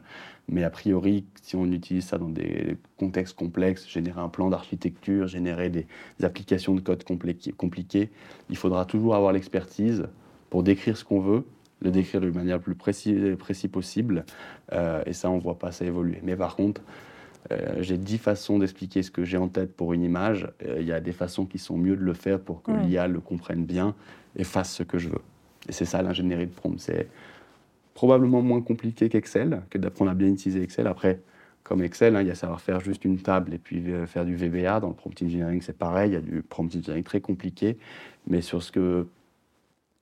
[0.49, 5.29] Mais a priori, si on utilise ça dans des contextes complexes, générer un plan d'architecture,
[5.29, 5.87] générer des,
[6.23, 8.11] applications de code compliquées,
[8.51, 10.07] il faudra toujours avoir l'expertise
[10.51, 11.45] pour décrire ce qu'on veut,
[11.81, 14.25] le décrire de manière la plus précise, précis possible.
[14.73, 16.21] Euh, et ça, on ne voit pas ça évoluer.
[16.23, 16.83] Mais par contre,
[17.51, 20.49] euh, j'ai dix façons d'expliquer ce que j'ai en tête pour une image.
[20.65, 23.09] Euh, il y a des façons qui sont mieux de le faire pour que l'IA
[23.09, 23.95] le comprenne bien
[24.37, 25.23] et fasse ce que je veux.
[25.69, 26.79] Et c'est ça l'ingénierie de prompt.
[26.79, 27.09] C'est
[27.95, 30.87] probablement moins compliqué qu'Excel, que d'apprendre à bien utiliser Excel.
[30.87, 31.21] Après,
[31.63, 34.25] comme Excel, hein, il y a savoir faire juste une table et puis euh, faire
[34.25, 34.81] du VBA.
[34.81, 36.11] Dans le prompt engineering, c'est pareil.
[36.11, 37.77] Il y a du prompt engineering très compliqué.
[38.27, 39.07] Mais sur ce que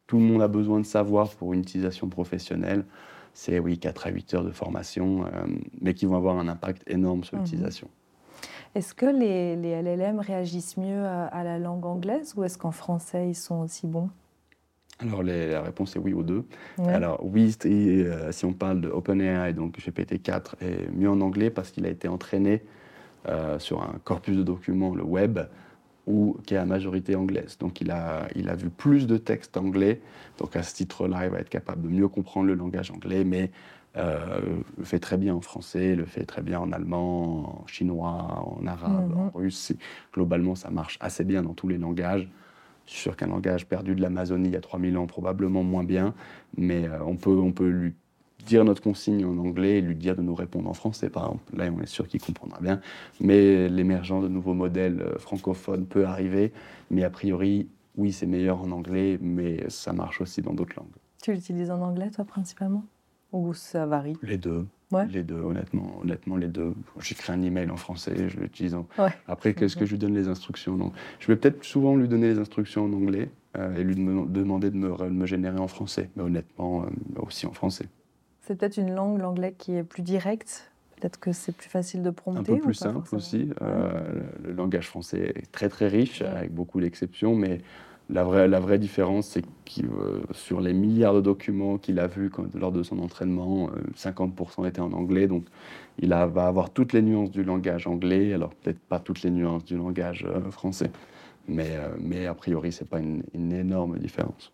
[0.07, 2.85] tout le monde a besoin de savoir pour une utilisation professionnelle,
[3.35, 5.29] c'est oui, 4 à 8 heures de formation, euh,
[5.81, 7.45] mais qui vont avoir un impact énorme sur mhm.
[7.45, 7.88] l'utilisation.
[8.75, 13.29] Est-ce que les, les, LLM réagissent mieux à, la langue anglaise ou est-ce qu'en français
[13.29, 14.11] ils sont aussi bons?
[15.01, 16.45] Alors la réponse est oui aux deux.
[16.87, 21.71] Alors oui, euh, si on parle de OpenAI, donc GPT-4 est mieux en anglais parce
[21.71, 22.62] qu'il a été entraîné
[23.29, 25.40] euh, sur un corpus de documents, le web,
[26.06, 27.56] ou qui est à majorité anglaise.
[27.58, 30.00] Donc il a, il a vu plus de textes anglais.
[30.38, 33.50] Donc à ce titre-là, il va être capable de mieux comprendre le langage anglais, mais
[33.96, 34.40] euh,
[34.78, 38.66] le fait très bien en français, le fait très bien en allemand, en chinois, en
[38.66, 39.30] arabe, en mhm.
[39.34, 39.72] russe.
[40.14, 42.28] Globalement, ça marche assez bien dans tous les langages.
[42.86, 45.84] Je suis sûr qu'un langage perdu de l'Amazonie il y a 3000 ans, probablement moins
[45.84, 46.14] bien,
[46.56, 47.94] mais euh, on, peut, on peut lui
[48.44, 51.57] dire notre consigne en anglais et lui dire de nous répondre en français, par exemple.
[51.57, 52.81] Là, on est sûr qu'il comprendra bien.
[53.20, 56.53] Mais l'émergence de nouveaux modèles euh, francophones peut arriver.
[56.90, 60.88] Mais a priori, oui, c'est meilleur en anglais, mais ça marche aussi dans d'autres langues.
[61.22, 62.85] Tu l'utilises en anglais, toi, principalement?
[63.33, 64.16] Ou ça varie?
[64.22, 64.66] Les deux.
[65.09, 66.74] Les deux, honnêtement, honnêtement, les deux.
[66.98, 68.88] J'écris un email en français, je l'utilise en...
[69.29, 72.29] Après, qu'est-ce que je lui donne les instructions Donc, Je vais peut-être souvent lui donner
[72.29, 76.83] les instructions en anglais euh, et lui demander de me, générer en français, mais honnêtement,
[76.83, 77.87] euh, aussi en français.
[78.50, 80.72] C'est peut-être une langue, l'anglais, qui est plus directe.
[80.96, 83.48] Peut-être que c'est plus facile de prompter Un peu plus simple aussi.
[83.62, 84.02] Euh,
[84.42, 87.58] le langage français est très très riche, avec beaucoup d'exceptions, mais
[88.08, 92.08] la vraie, la vraie différence, c'est que euh, sur les milliards de documents qu'il a
[92.08, 95.44] vus lors de son entraînement, 50% euh, étaient en anglais, donc
[96.00, 99.64] il va avoir toutes les nuances du langage anglais, alors peut-être pas toutes les nuances
[99.64, 100.90] du langage français,
[101.46, 104.52] mais, mais a priori, ce n'est pas une, une énorme différence.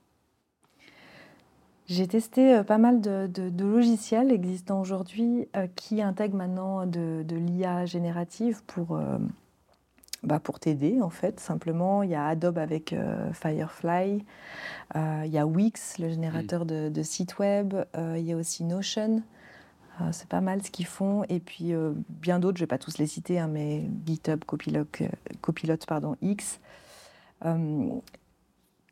[1.88, 3.31] J'ai testé euh, pas mal de,
[3.62, 9.18] logiciels existants aujourd'hui euh, qui intègrent maintenant de, l'IA générative pour, euh,
[10.25, 11.38] bah pour t'aider en fait.
[11.38, 12.94] Simplement, il y a Adobe avec
[13.33, 14.25] Firefly,
[14.94, 19.22] il y a Wix, le générateur de, sites web, il y a aussi Notion.
[20.11, 21.22] c'est pas mal ce qu'ils font.
[21.29, 21.72] Et puis
[22.09, 24.87] bien d'autres, je ne vais pas tous les citer, hein, mais GitHub, Copilot,
[25.40, 26.59] Copilot pardon, X.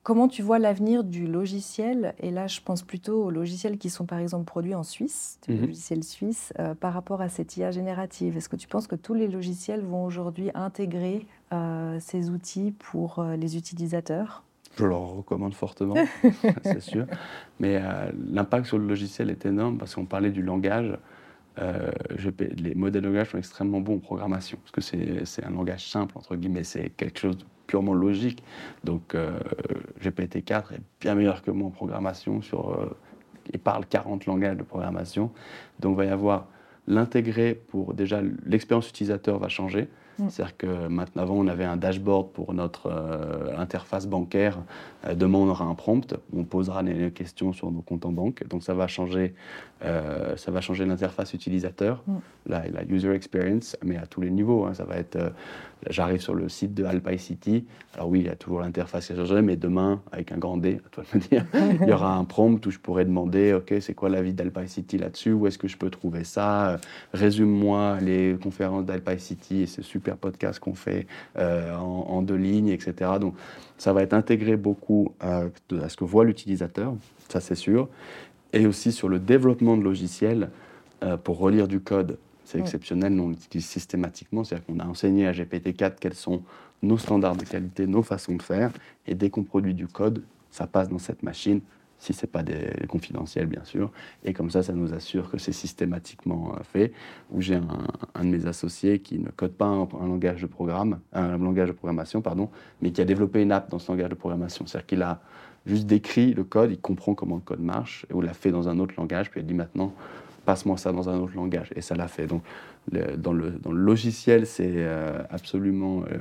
[0.04, 2.14] Comment tu vois l'avenir du logiciel?
[2.20, 5.54] Et là, je pense plutôt aux logiciels qui sont par exemple produits en Suisse, des
[5.54, 5.62] mhm.
[5.62, 8.36] logiciels suisses, euh, par rapport à cette IA générative.
[8.36, 13.18] Est-ce que tu penses que tous les logiciels vont aujourd'hui intégrer euh, ces outils pour
[13.18, 14.44] euh, les utilisateurs?
[14.76, 15.94] Je leur recommande fortement,
[16.64, 17.06] c'est sûr.
[17.58, 17.80] Mais
[18.30, 20.98] l'impact sur le logiciel est énorme parce qu'on parlait du langage.
[21.56, 24.80] les modèles de langage sont extrêmement bons en programmation parce que
[25.24, 28.42] c'est un langage simple, entre guillemets, c'est quelque chose de purement logique.
[28.84, 29.38] Donc euh,
[30.02, 32.96] GPT-4 est bien meilleur que moi en programmation sur, euh,
[33.52, 35.30] et parle 40 langages de programmation.
[35.80, 36.46] Donc il va y avoir
[36.86, 39.88] l'intégrer pour déjà l'expérience utilisateur va changer.
[40.18, 40.28] Mm.
[40.28, 44.58] C'est-à-dire que maintenant, avant, on avait un dashboard pour notre euh, interface bancaire.
[45.06, 48.12] Euh, demain, on aura un prompt où on posera des questions sur nos comptes en
[48.12, 48.46] banque.
[48.48, 49.34] Donc, ça va changer,
[49.84, 52.14] euh, ça va changer l'interface utilisateur, mm.
[52.46, 54.64] la, la, user experience, mais à tous les niveaux.
[54.64, 54.74] Hein.
[54.74, 55.32] Ça va être,
[55.90, 57.64] j'arrive sur le site de Alpine City.
[57.94, 60.56] Alors oui, il y a toujours l'interface qui a changé, mais demain, avec un grand
[60.56, 61.46] D, à toi de me dire,
[61.82, 64.68] il y aura un prompt où je pourrais demander, OK, c'est quoi la vie d'Alpine
[64.68, 65.32] City là-dessus?
[65.32, 66.78] Où est-ce que je peux trouver ça?
[67.12, 71.06] Résume-moi les conférences d'Alpine City et c'est super podcast qu'on fait
[71.38, 73.12] euh, en, deux lignes, etc.
[73.20, 73.34] Donc
[73.84, 76.94] ça va être intégré beaucoup à, ce que voit l'utilisateur,
[77.28, 77.90] ça c'est sûr,
[78.54, 80.48] et aussi sur le développement de logiciels
[81.02, 82.16] euh, pour relire du code.
[82.46, 86.42] C'est exceptionnel, nous on l'utilise systématiquement, c'est-à-dire qu'on a enseigné à GPT-4 quels sont
[86.82, 88.70] nos standards de qualité, nos façons de faire,
[89.06, 91.60] et dès qu'on produit du code, ça passe dans cette machine,
[92.04, 93.90] si ce n'est pas des confidentiels bien sûr.
[94.24, 96.92] Et comme ça, ça nous assure que c'est systématiquement euh, fait.
[97.30, 101.38] Où j'ai un, de mes associés qui ne code pas un, langage de programme, un
[101.38, 102.50] langage de programmation, pardon,
[102.82, 104.66] mais qui a développé une app dans ce langage de programmation.
[104.66, 105.20] C'est-à-dire qu'il a
[105.66, 108.78] juste décrit le code, il comprend comment le code marche, ou l'a fait dans un
[108.78, 109.94] autre langage, puis il dit maintenant
[110.44, 111.72] passe-moi ça dans un autre langage.
[111.74, 112.26] Et ça l'a fait.
[112.26, 112.42] Donc,
[112.92, 116.18] dans, le, dans, le, logiciel, c'est euh, absolument euh,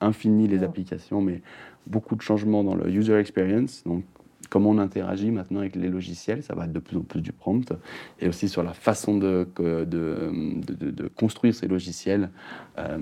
[0.00, 1.42] infini les applications, mais
[1.86, 3.84] beaucoup de changements dans le user experience.
[3.84, 4.02] Donc,
[4.52, 7.32] comment on interagit maintenant avec les logiciels, ça va être de plus en plus du
[7.32, 7.72] prompt,
[8.20, 9.48] et aussi sur la façon de,
[11.16, 12.28] construire ces logiciels.
[12.76, 12.98] Euh,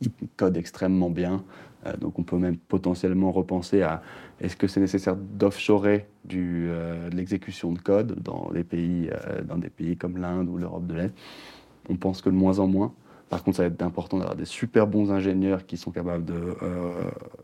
[0.00, 1.44] ils codent extrêmement bien,
[1.86, 4.02] euh, donc on peut même potentiellement repenser à
[4.40, 10.18] est-ce que c'est nécessaire d'offshorer euh, l'exécution de code dans euh, dans des pays comme
[10.18, 11.14] l'Inde ou l'Europe de l'Est?
[11.88, 12.92] On pense que de moins en moins.
[13.32, 16.54] Par contre, ça va être important d'avoir des super bons ingénieurs qui sont capables de
[16.62, 16.92] euh,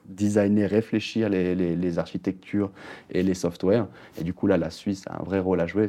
[0.05, 2.71] designer, réfléchir les, architectures
[3.11, 3.89] et les softwares.
[4.21, 5.87] Et du coup, là, la Suisse a un vrai rôle à jouer.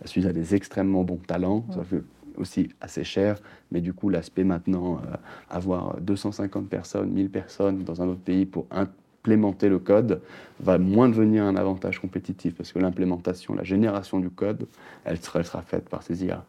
[0.00, 1.66] La Suisse a des extrêmement bons talents.
[1.74, 2.00] Ça fait
[2.38, 3.36] aussi assez cher,
[3.70, 5.16] mais du coup, l'aspect maintenant, euh,
[5.50, 10.22] avoir 250 personnes, 1000 personnes dans un autre pays pour implémenter le code
[10.58, 14.66] va moins devenir un avantage compétitif parce que l'implémentation, la génération du code,
[15.04, 16.46] elle sera, elle sera faite par ces IA.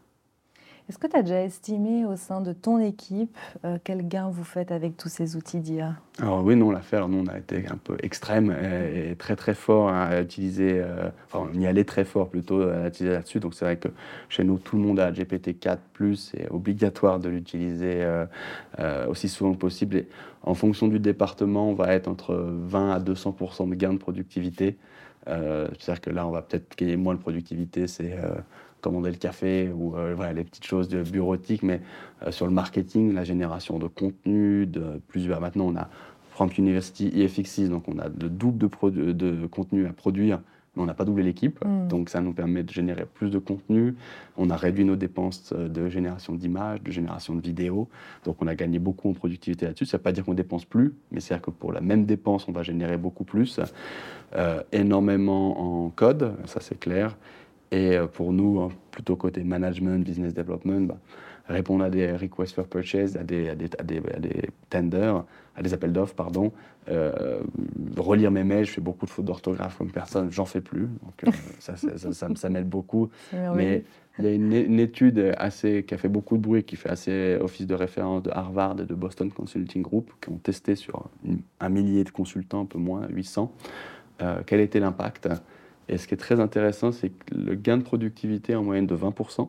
[0.88, 4.44] Est-ce que tu as déjà estimé au sein de ton équipe euh, quel gain vous
[4.44, 6.98] faites avec tous ces outils d'IA Alors oui, non, on l'a fait.
[6.98, 11.10] Alors nous, on a été un peu extrême et, très très fort à utiliser, euh,
[11.26, 13.40] enfin on y allait très fort plutôt à utiliser là-dessus.
[13.40, 13.88] Donc c'est vrai que
[14.30, 15.78] chez nous, tout le monde a GPT-4+,
[16.16, 18.04] c'est obligatoire de l'utiliser
[18.78, 19.96] euh, aussi souvent que possible.
[19.96, 20.08] Et
[20.44, 24.78] en fonction du département, on va être entre 20 à 200% de gain de productivité.
[25.26, 28.16] C'est-à-dire que là, on va peut-être gagner moins de productivité, c'est
[28.86, 31.82] commander le café ou euh, voilà, les petites choses de bureautique, mais
[32.22, 35.42] euh, sur le marketing, la génération de contenu, de plusieurs.
[35.42, 35.90] Maintenant, on a
[36.30, 40.40] Frank University EFX6, donc on a le double de, de contenu à produire,
[40.76, 41.66] mais on n'a pas doublé l'équipe.
[41.66, 41.88] Hmm.
[41.88, 43.96] Donc ça nous permet de générer plus de contenu.
[44.38, 47.90] On a réduit nos dépenses euh, de génération d'images, de génération de vidéos.
[48.24, 49.88] Donc on a gagné beaucoup en productivité là-dessus.
[49.88, 52.48] Ça ne veut pas dire qu'on dépense plus, mais c'est-à-dire que pour la même dépense,
[52.48, 53.60] on va générer beaucoup plus.
[54.72, 57.16] énormément en code, ça c'est clair.
[57.76, 60.98] Et euh, pour nous, hein, plutôt côté management, business development, bah,
[61.50, 65.26] répondre à des requests for purchase, à des, à des, à des, à des tenders,
[65.58, 66.54] à des appels d'offres, pardon.
[66.88, 67.40] Euh,
[67.98, 70.88] relire mes mails, je fais beaucoup de fautes d'orthographe comme personne, j'en fais plus.
[71.04, 73.10] Donc euh, ça, ça, ça, m'aide beaucoup.
[73.56, 73.84] Mais
[74.20, 77.38] il y a une, étude assez, qui a fait beaucoup de bruit, qui fait assez
[77.42, 81.10] office de référence de Harvard et de Boston Consulting Group, qui ont testé sur
[81.60, 83.52] un millier de consultants, un peu moins, 800,
[84.46, 85.28] quel était l'impact?
[85.88, 88.96] Et ce qui est très intéressant, c'est que le gain de productivité en moyenne de
[88.96, 89.48] 20%.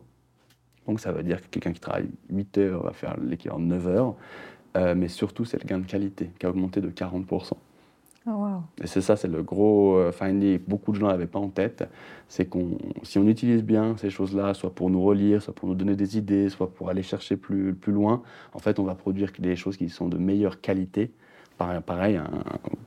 [0.87, 3.87] Donc ça veut dire que quelqu'un qui travaille 8 heures va faire l'équivalent de 9
[3.89, 4.15] heures.
[4.77, 7.53] Euh, mais surtout, c'est le gain de qualité qui a augmenté de 40%.
[8.83, 11.89] Et c'est ça, c'est le gros euh, finding beaucoup de gens n'avaient pas en tête.
[12.29, 15.77] C'est qu'on, si on utilise bien ces choses-là, soit pour nous relire, soit pour nous
[15.77, 18.23] donner des idées, soit pour aller chercher plus, plus loin,
[18.53, 21.13] en fait, on va produire des choses qui sont de meilleure qualité.
[21.57, 22.21] Pareil,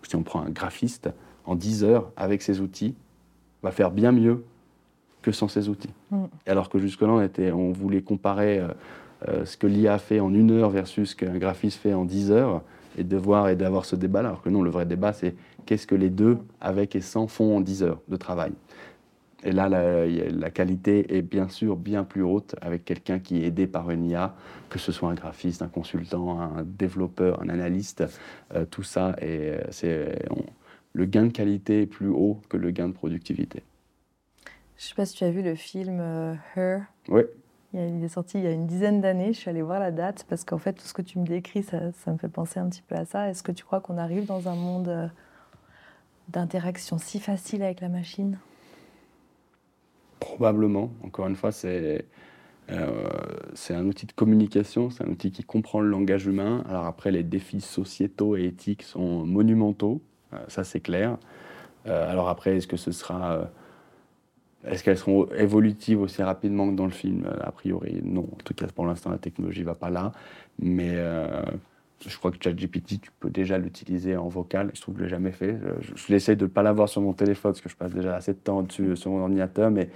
[0.03, 1.09] si on prend un graphiste,
[1.45, 2.95] en 10 heures, avec ses outils,
[3.63, 4.43] va faire bien mieux
[5.21, 5.93] que sans ces outils.
[6.11, 6.25] Mm.
[6.47, 8.67] Alors que jusque-là, on, était, on voulait comparer euh,
[9.27, 12.31] euh, ce que l'IA fait en une heure versus ce qu'un graphiste fait en dix
[12.31, 12.61] heures,
[12.97, 15.35] et de voir et d'avoir ce débat Alors que non, le vrai débat, c'est
[15.65, 18.51] qu'est-ce que les deux, avec et sans, font en dix heures de travail.
[19.43, 23.67] Et là, la, qualité est bien sûr bien plus haute avec quelqu'un qui est aidé
[23.67, 24.35] par une IA,
[24.69, 28.03] que ce soit un graphiste, un consultant, un développeur, un analyste,
[28.53, 29.15] euh, tout ça.
[29.21, 30.27] Et c'est,
[30.99, 33.63] le gain de qualité est plus haut que le gain de productivité.
[34.75, 36.81] Je ne sais pas si tu as vu le film euh, Her.
[37.07, 37.21] Oui.
[37.73, 39.31] Il est sorti il y a une dizaine d'années.
[39.31, 41.63] Je suis allée voir la date parce qu'en fait, tout ce que tu me décris,
[41.63, 43.29] ça, me fait penser un petit peu à ça.
[43.29, 45.07] Est-ce que tu crois qu'on arrive dans un monde euh,
[46.27, 48.37] d'interaction si facile avec la machine?
[50.19, 50.91] Probablement.
[51.03, 52.05] Encore une fois, c'est
[53.55, 56.63] c'est un outil de communication, c'est un outil qui comprend le langage humain.
[56.69, 60.03] Alors après, les défis sociétaux et éthiques sont monumentaux,
[60.47, 61.17] ça c'est clair.
[61.85, 63.49] alors après, est-ce que ce sera
[64.65, 67.25] est-ce qu'elles seront évolutives aussi rapidement que dans le film?
[67.41, 68.27] A priori, non.
[68.31, 70.11] En tout cas, pour l'instant, la technologie ne va pas là.
[70.59, 71.41] Mais euh,
[72.05, 74.71] je crois que ChatGPT, tu peux déjà l'utiliser en vocal.
[74.73, 75.57] Je trouve que je ne l'ai jamais fait.
[75.79, 78.15] Je, je l'essaye de ne pas l'avoir sur mon téléphone parce que je passe déjà
[78.15, 79.71] assez de temps sur mon ordinateur.
[79.71, 79.89] Mais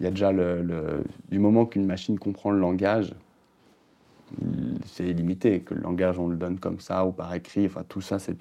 [0.00, 3.14] il y a déjà du moment qu'une machine comprend le langage,
[4.86, 5.60] c'est limité.
[5.60, 7.66] Que le langage, on le donne comme ça ou par écrit.
[7.66, 8.36] Enfin, tout ça, c'est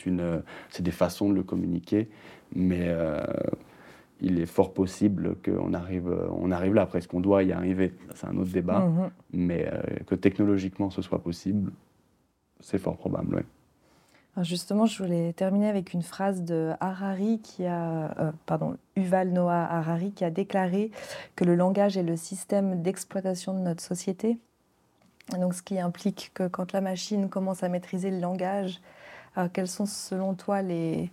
[0.82, 2.10] des façons de le communiquer.
[2.54, 2.86] Mais.
[2.88, 3.24] Euh,
[4.22, 6.84] il est fort possible qu'on arrive, on arrive là.
[6.84, 7.94] Après, est-ce qu'on doit y arriver?
[8.16, 8.80] C'est un autre débat.
[8.80, 9.10] Mhm.
[9.34, 11.72] Mais euh, que technologiquement ce soit possible,
[12.60, 13.44] c'est fort probable.
[14.42, 19.66] justement, je voulais terminer avec une phrase de Harari qui a, euh, pardon, Yuval Noah
[19.66, 20.92] Harari qui a déclaré
[21.36, 24.40] que le langage est le système d'exploitation de notre société.
[25.32, 28.80] Donc, ce qui implique que quand la machine commence à maîtriser le langage,
[29.38, 31.12] euh, quels sont selon toi les,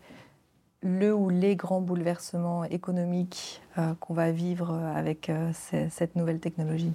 [0.83, 6.93] le ou les grands bouleversements économiques euh, qu'on va vivre avec euh, cette nouvelle technologie?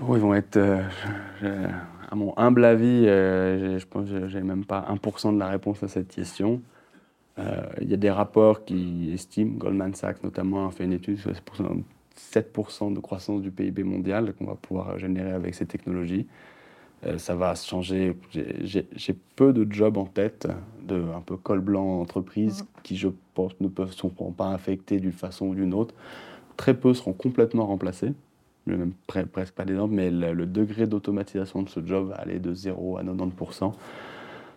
[0.00, 5.38] Ils vont être, à mon humble avis, je pense que n'ai même pas 1% de
[5.38, 6.60] la réponse à cette question.
[7.38, 11.30] Il y a des rapports qui estiment, Goldman Sachs notamment a fait une étude sur
[12.18, 16.26] 7% de croissance du PIB mondial qu'on va pouvoir générer avec ces technologies.
[17.06, 18.16] Euh, ça va changer.
[18.32, 20.48] J'ai peu de jobs en tête,
[20.86, 22.66] de un peu col blanc entreprise, mm.
[22.82, 25.94] qui je pense ne peuvent, sont pas affectés d'une façon ou d'une autre.
[26.56, 28.12] Très peu seront complètement remplacés.
[28.66, 32.96] Même presque pas d'exemple, mais le, degré d'automatisation de ce job va aller de 0
[32.96, 33.74] à 90%.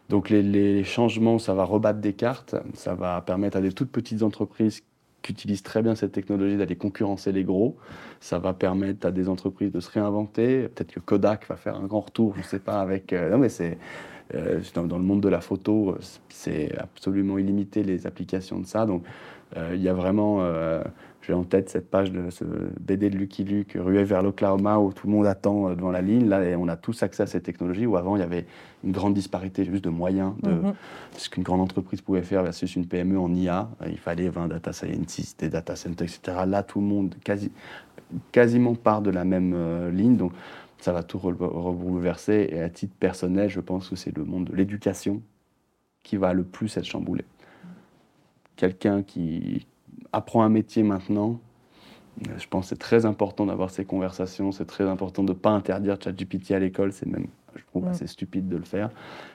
[0.08, 3.92] Donc les, les, changements, ça va rebattre des cartes, ça va permettre à des toutes
[3.92, 4.82] petites entreprises
[5.28, 7.78] qui utilisent très bien cette technologie d'aller concurrencer les gros.
[8.20, 10.70] Ça va permettre à des entreprises de se réinventer.
[10.70, 13.14] Peut-être que Kodak va faire un grand retour, je ne sais pas, avec...
[13.14, 13.78] Euh, non, mais c'est...
[14.36, 15.98] Euh, dans, le monde de la photo,
[16.28, 18.86] c'est absolument illimité les applications de ça.
[18.86, 19.04] Donc,
[19.56, 20.42] euh, il y a vraiment
[21.28, 22.46] j'ai en tête cette page de ce
[22.80, 26.02] BD de Lucky Luke, Rué vers l'Oklahoma, où tout le monde attend euh, devant la
[26.02, 26.30] ligne.
[26.30, 28.46] Là, on a tous accès à cette technologie, où avant, il y avait
[28.86, 30.74] une grande disparité juste de moyens, de mhm.
[31.18, 33.70] ce qu'une grande entreprise pouvait faire versus une PME en IA.
[33.88, 36.38] Il fallait 20 data scientists, des data centers, etc.
[36.48, 37.52] Là, tout le monde quasi,
[38.32, 40.16] quasiment part de la même euh, ligne.
[40.16, 40.32] Donc,
[40.80, 42.48] ça va tout rebouleverser.
[42.52, 45.22] Et à titre personnel, je pense que c'est le monde de l'éducation
[46.04, 47.26] qui va le plus être chamboulé.
[48.56, 49.68] Quelqu'un qui,
[50.14, 51.40] apprend un métier maintenant,
[52.38, 55.52] je pense que c'est très important d'avoir ces conversations, c'est très important de ne pas
[55.52, 58.90] interdire ChatGPT à l'école, c'est même, je trouve, assez stupide de le faire.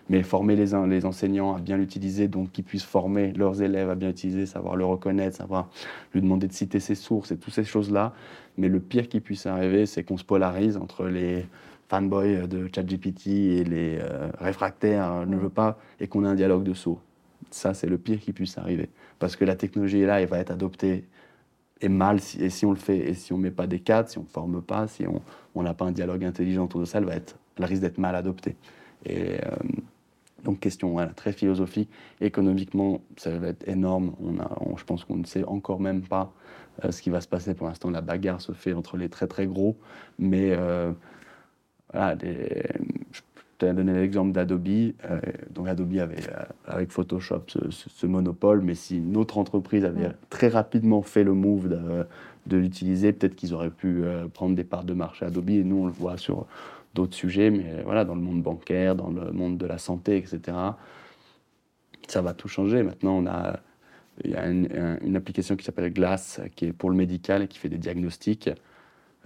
[0.09, 3.95] Mais former les, les enseignants à bien l'utiliser, donc qu'ils puissent former leurs élèves à
[3.95, 5.69] bien l'utiliser, savoir le reconnaître, savoir
[6.13, 8.15] lui demander de citer ses sources et toutes ces choses-là.
[8.59, 11.47] Mais le pire qui puisse arriver, c'est qu'on se polarise entre les
[11.89, 16.35] fanboys de ChatGPT et les euh, réfractaires euh, ne veut pas, et qu'on ait un
[16.35, 17.03] dialogue de sourds.
[17.51, 18.89] Ça, c'est le pire qui puisse arriver.
[19.23, 21.05] Parce que la technologie est là, elle va être adoptée
[21.81, 24.09] et mal, si, et si on le fait, et si on met pas des cadres,
[24.09, 25.05] si on forme pas, si
[25.55, 27.99] on n'a pas un dialogue intelligent autour de ça, elle, va être, elle risque d'être
[27.99, 28.57] mal adoptée.
[29.07, 29.51] Et euh,
[30.43, 31.89] donc, question très philosophique.
[32.21, 34.13] Économiquement, ça va être énorme.
[34.21, 36.33] On a, je pense qu'on ne sait encore même pas
[36.85, 37.55] euh, ce qui va se passer.
[37.55, 39.77] Pour l'instant, la bagarre se fait entre les très très gros.
[40.19, 40.91] Mais euh,
[41.93, 42.65] voilà, des,
[43.63, 44.69] tu as donné l'exemple d'Adobe.
[44.69, 50.11] Euh, donc Adobe avait euh, avec Photoshop ce, monopole, mais si une autre entreprise avait
[50.31, 54.85] très rapidement fait le move de, l'utiliser, peut-être qu'ils auraient pu euh, prendre des parts
[54.85, 55.51] de marché Adobe.
[55.51, 56.47] Et nous, on le voit sur
[56.95, 60.41] d'autres sujets, mais voilà, dans le monde bancaire, dans le monde de la santé, etc.
[62.09, 62.83] Ça va tout changer.
[62.83, 63.61] Maintenant, on a
[64.25, 67.49] il y a une, une application qui s'appelle Glass, qui est pour le médical et
[67.49, 68.51] qui fait des diagnostics.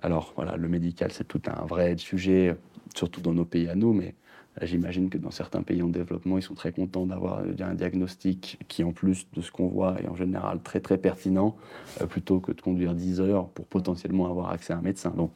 [0.01, 2.55] Alors voilà, le médical, c'est tout un vrai sujet,
[2.95, 4.14] surtout dans nos pays à nous, mais
[4.62, 8.59] J'imagine que dans certains pays en développement, ils sont très contents d'avoir euh, un diagnostic
[8.68, 11.57] qui, en plus de ce qu'on voit, est en général très très pertinent,
[12.00, 15.11] euh, plutôt que de conduire 10 heures pour potentiellement avoir accès à un médecin.
[15.11, 15.30] Donc,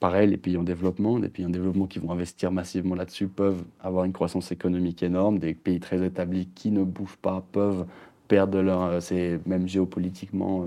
[0.00, 3.64] pareil, les pays en développement, des pays en développement qui vont investir massivement là-dessus peuvent
[3.80, 5.38] avoir une croissance économique énorme.
[5.38, 7.86] Des pays très établis qui ne bougent pas peuvent
[8.28, 8.82] perdre leur.
[8.82, 10.66] Euh, c'est même géopolitiquement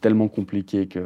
[0.00, 1.00] tellement compliqué que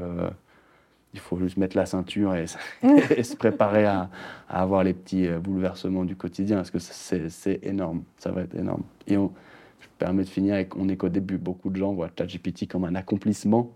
[1.17, 4.11] il faut juste mettre la ceinture et, se préparer à,
[4.49, 8.83] avoir les petits euh, bouleversements du quotidien, parce que c'est énorme, ça va être énorme.
[9.09, 9.33] Et on,
[9.81, 12.69] je me permets de finir avec, on est qu'au début, beaucoup de gens voient ChatGPT
[12.69, 13.73] comme un accomplissement,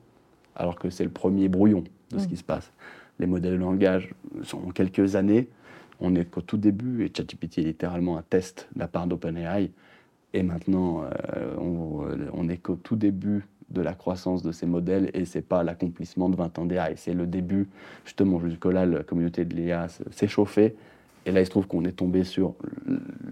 [0.54, 2.70] alors que c'est le premier brouillon de ce qui se passe.
[3.18, 5.48] Les modèles de langage sont en quelques années,
[5.98, 9.70] on est qu'au tout début, et ChatGPT est littéralement un test de la part d'OpenAI,
[10.32, 15.10] et maintenant, euh, on, on est qu'au tout début de la croissance de ces modèles
[15.14, 16.90] et c'est pas l'accomplissement de 20 ans d'IA.
[16.90, 17.68] Et c'est le début,
[18.04, 20.74] justement, jusque-là, la communauté de l'IA s'est chauffée.
[21.26, 22.54] Et là, il se trouve qu'on est tombé sur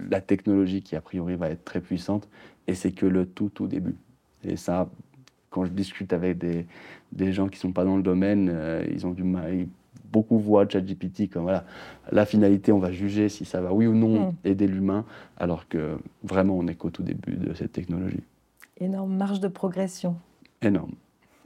[0.09, 2.27] la technologie qui, a priori, va être très puissante.
[2.67, 3.95] Et c'est que le tout, tout début.
[4.43, 4.89] Et ça,
[5.49, 6.65] quand je discute avec des,
[7.11, 9.65] des gens qui ne sont pas dans le domaine, euh, ils ont du mal.
[10.11, 11.65] beaucoup voient ChatGPT comme voilà,
[12.11, 14.35] la finalité, on va juger si ça va oui ou non mm.
[14.45, 15.05] aider l'humain,
[15.37, 18.23] alors que vraiment, on n'est qu'au tout début de cette technologie.
[18.77, 20.15] Énorme marge de progression.
[20.61, 20.93] Énorme.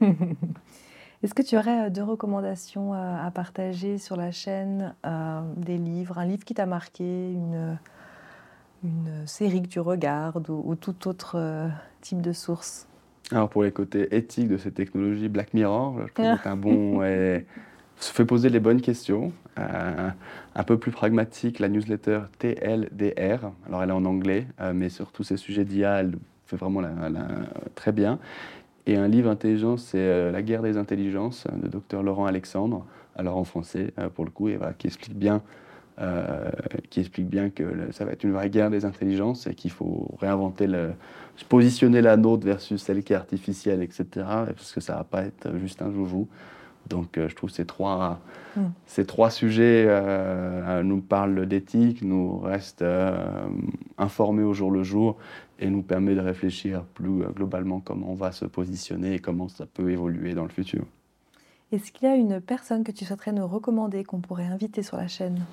[1.24, 6.18] Est-ce que tu aurais euh, deux recommandations à partager sur la chaîne, euh, des livres,
[6.18, 7.78] un livre qui t'a marqué, une,
[8.84, 11.68] une série que tu regardes ou, tout autre euh,
[12.02, 12.86] type de source?
[13.30, 17.46] Alors pour les côtés éthiques de ces technologies, Black Mirror, je trouve un bon et
[17.96, 19.32] se fait poser les bonnes questions.
[19.56, 23.50] un peu plus pragmatique, la newsletter TLDR.
[23.66, 26.90] Alors elle est en anglais, mais sur tous ces sujets d'IA, elle fait vraiment la,
[27.74, 28.18] très bien.
[28.86, 32.84] Et un livre intelligent, c'est euh, La guerre des intelligences de Dr Laurent Alexandre,
[33.16, 35.42] alors en français euh, pour le coup, et qui explique bien,
[36.00, 36.50] euh,
[36.90, 40.14] qui explique bien que ça va être une vraie guerre des intelligences et qu'il faut
[40.20, 40.90] réinventer, le,
[41.48, 44.04] positionner la nôtre versus celle qui est artificielle, etc.
[44.14, 46.28] Parce que ça va pas être juste un joujou.
[46.90, 48.20] Donc je trouve ces trois,
[48.56, 48.64] hmm.
[48.84, 49.88] ces trois sujets
[50.82, 52.84] nous parlent d'éthique, nous restent
[53.96, 55.16] informés au jour le jour
[55.58, 59.48] et nous permet de réfléchir plus euh, globalement comment on va se positionner et comment
[59.48, 60.84] ça peut évoluer dans le futur.
[61.72, 64.96] Est-ce qu'il y a une personne que tu souhaiterais nous recommander, qu'on pourrait inviter sur
[64.96, 65.44] la chaîne?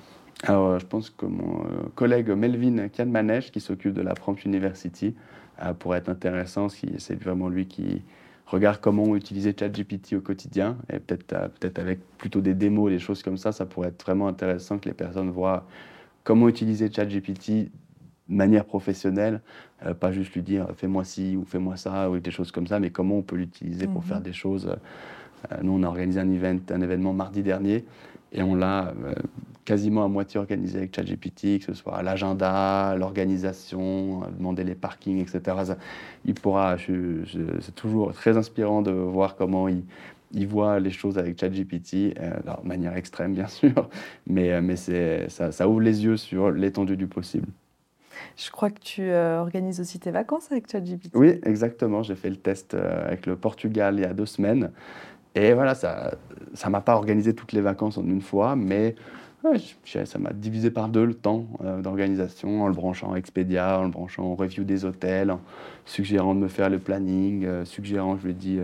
[0.44, 4.44] Alors, euh, je pense que mon euh, collègue Melvin Kianmanesh, qui s'occupe de la Prompt
[4.44, 5.14] University,
[5.78, 6.68] pourrait être intéressant.
[6.68, 8.02] C'est vraiment lui qui
[8.46, 13.22] regarde comment utiliser ChatGPT au quotidien, et peut-être peut avec plutôt des démos, des choses
[13.22, 15.64] comme ça, ça pourrait être vraiment intéressant que les personnes voient
[16.24, 17.70] comment utiliser ChatGPT
[18.32, 19.40] manière professionnelle,
[19.86, 22.80] euh, pas juste lui dire fais-moi ci ou fais-moi ça ou des choses comme ça,
[22.80, 24.24] mais comment on peut l'utiliser pour faire mhm.
[24.24, 24.68] des choses.
[24.68, 27.84] Euh, nous, on a organisé un, event, un événement mardi dernier
[28.32, 29.14] et on l'a euh,
[29.64, 35.74] quasiment à moitié organisé avec ChatGPT, que ce soit l'agenda, l'organisation, demander les parkings, etc.
[36.24, 39.84] il pourra, c'est toujours très inspirant de voir comment il,
[40.32, 43.88] il voit les choses avec ChatGPT, de manière extrême bien sûr,
[44.26, 47.46] mais, mais ça, ça ouvre les yeux sur l'étendue du possible.
[48.36, 51.14] Je crois que tu euh, organises aussi tes vacances avec ChatGPT.
[51.14, 52.02] Oui, exactement.
[52.02, 54.70] J'ai fait le test euh, avec le Portugal il y a deux semaines.
[55.34, 56.18] Et voilà, ça
[56.64, 58.94] ne m'a pas organisé toutes les vacances en une fois, mais
[60.04, 63.84] ça m'a divisé par deux le temps euh, d'organisation en le branchant en Expedia, en
[63.84, 65.40] le branchant en review des hôtels, en
[65.86, 68.60] suggérant de me faire le planning, suggérant, je lui ai dit,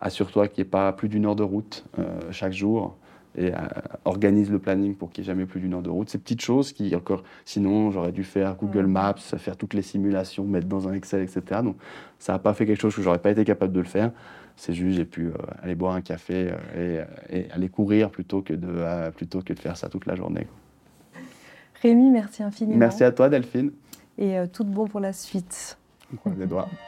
[0.00, 1.84] assure-toi qu'il n'y ait pas plus d'une heure de route
[2.30, 2.96] chaque jour
[3.38, 3.58] et euh,
[4.04, 6.10] organise le planning pour qu'il n'y ait jamais plus d'une heure de route.
[6.10, 8.92] Ces petites choses qui, encore, sinon, j'aurais dû faire Google mm.
[8.92, 11.62] Maps, faire toutes les simulations, mettre dans un Excel, etc.
[11.62, 11.76] Donc,
[12.18, 14.10] ça n'a pas fait quelque chose que j'aurais pas été capable de le faire.
[14.56, 15.32] C'est juste, j'ai pu euh,
[15.62, 19.76] aller boire un café euh, et, aller courir plutôt que, de, plutôt que de faire
[19.76, 20.48] ça toute la journée.
[21.80, 22.76] Rémi, merci infiniment.
[22.76, 23.70] Merci à toi, Delphine.
[24.18, 25.78] Et tout bon pour la suite.
[26.12, 26.68] On croise les doigts.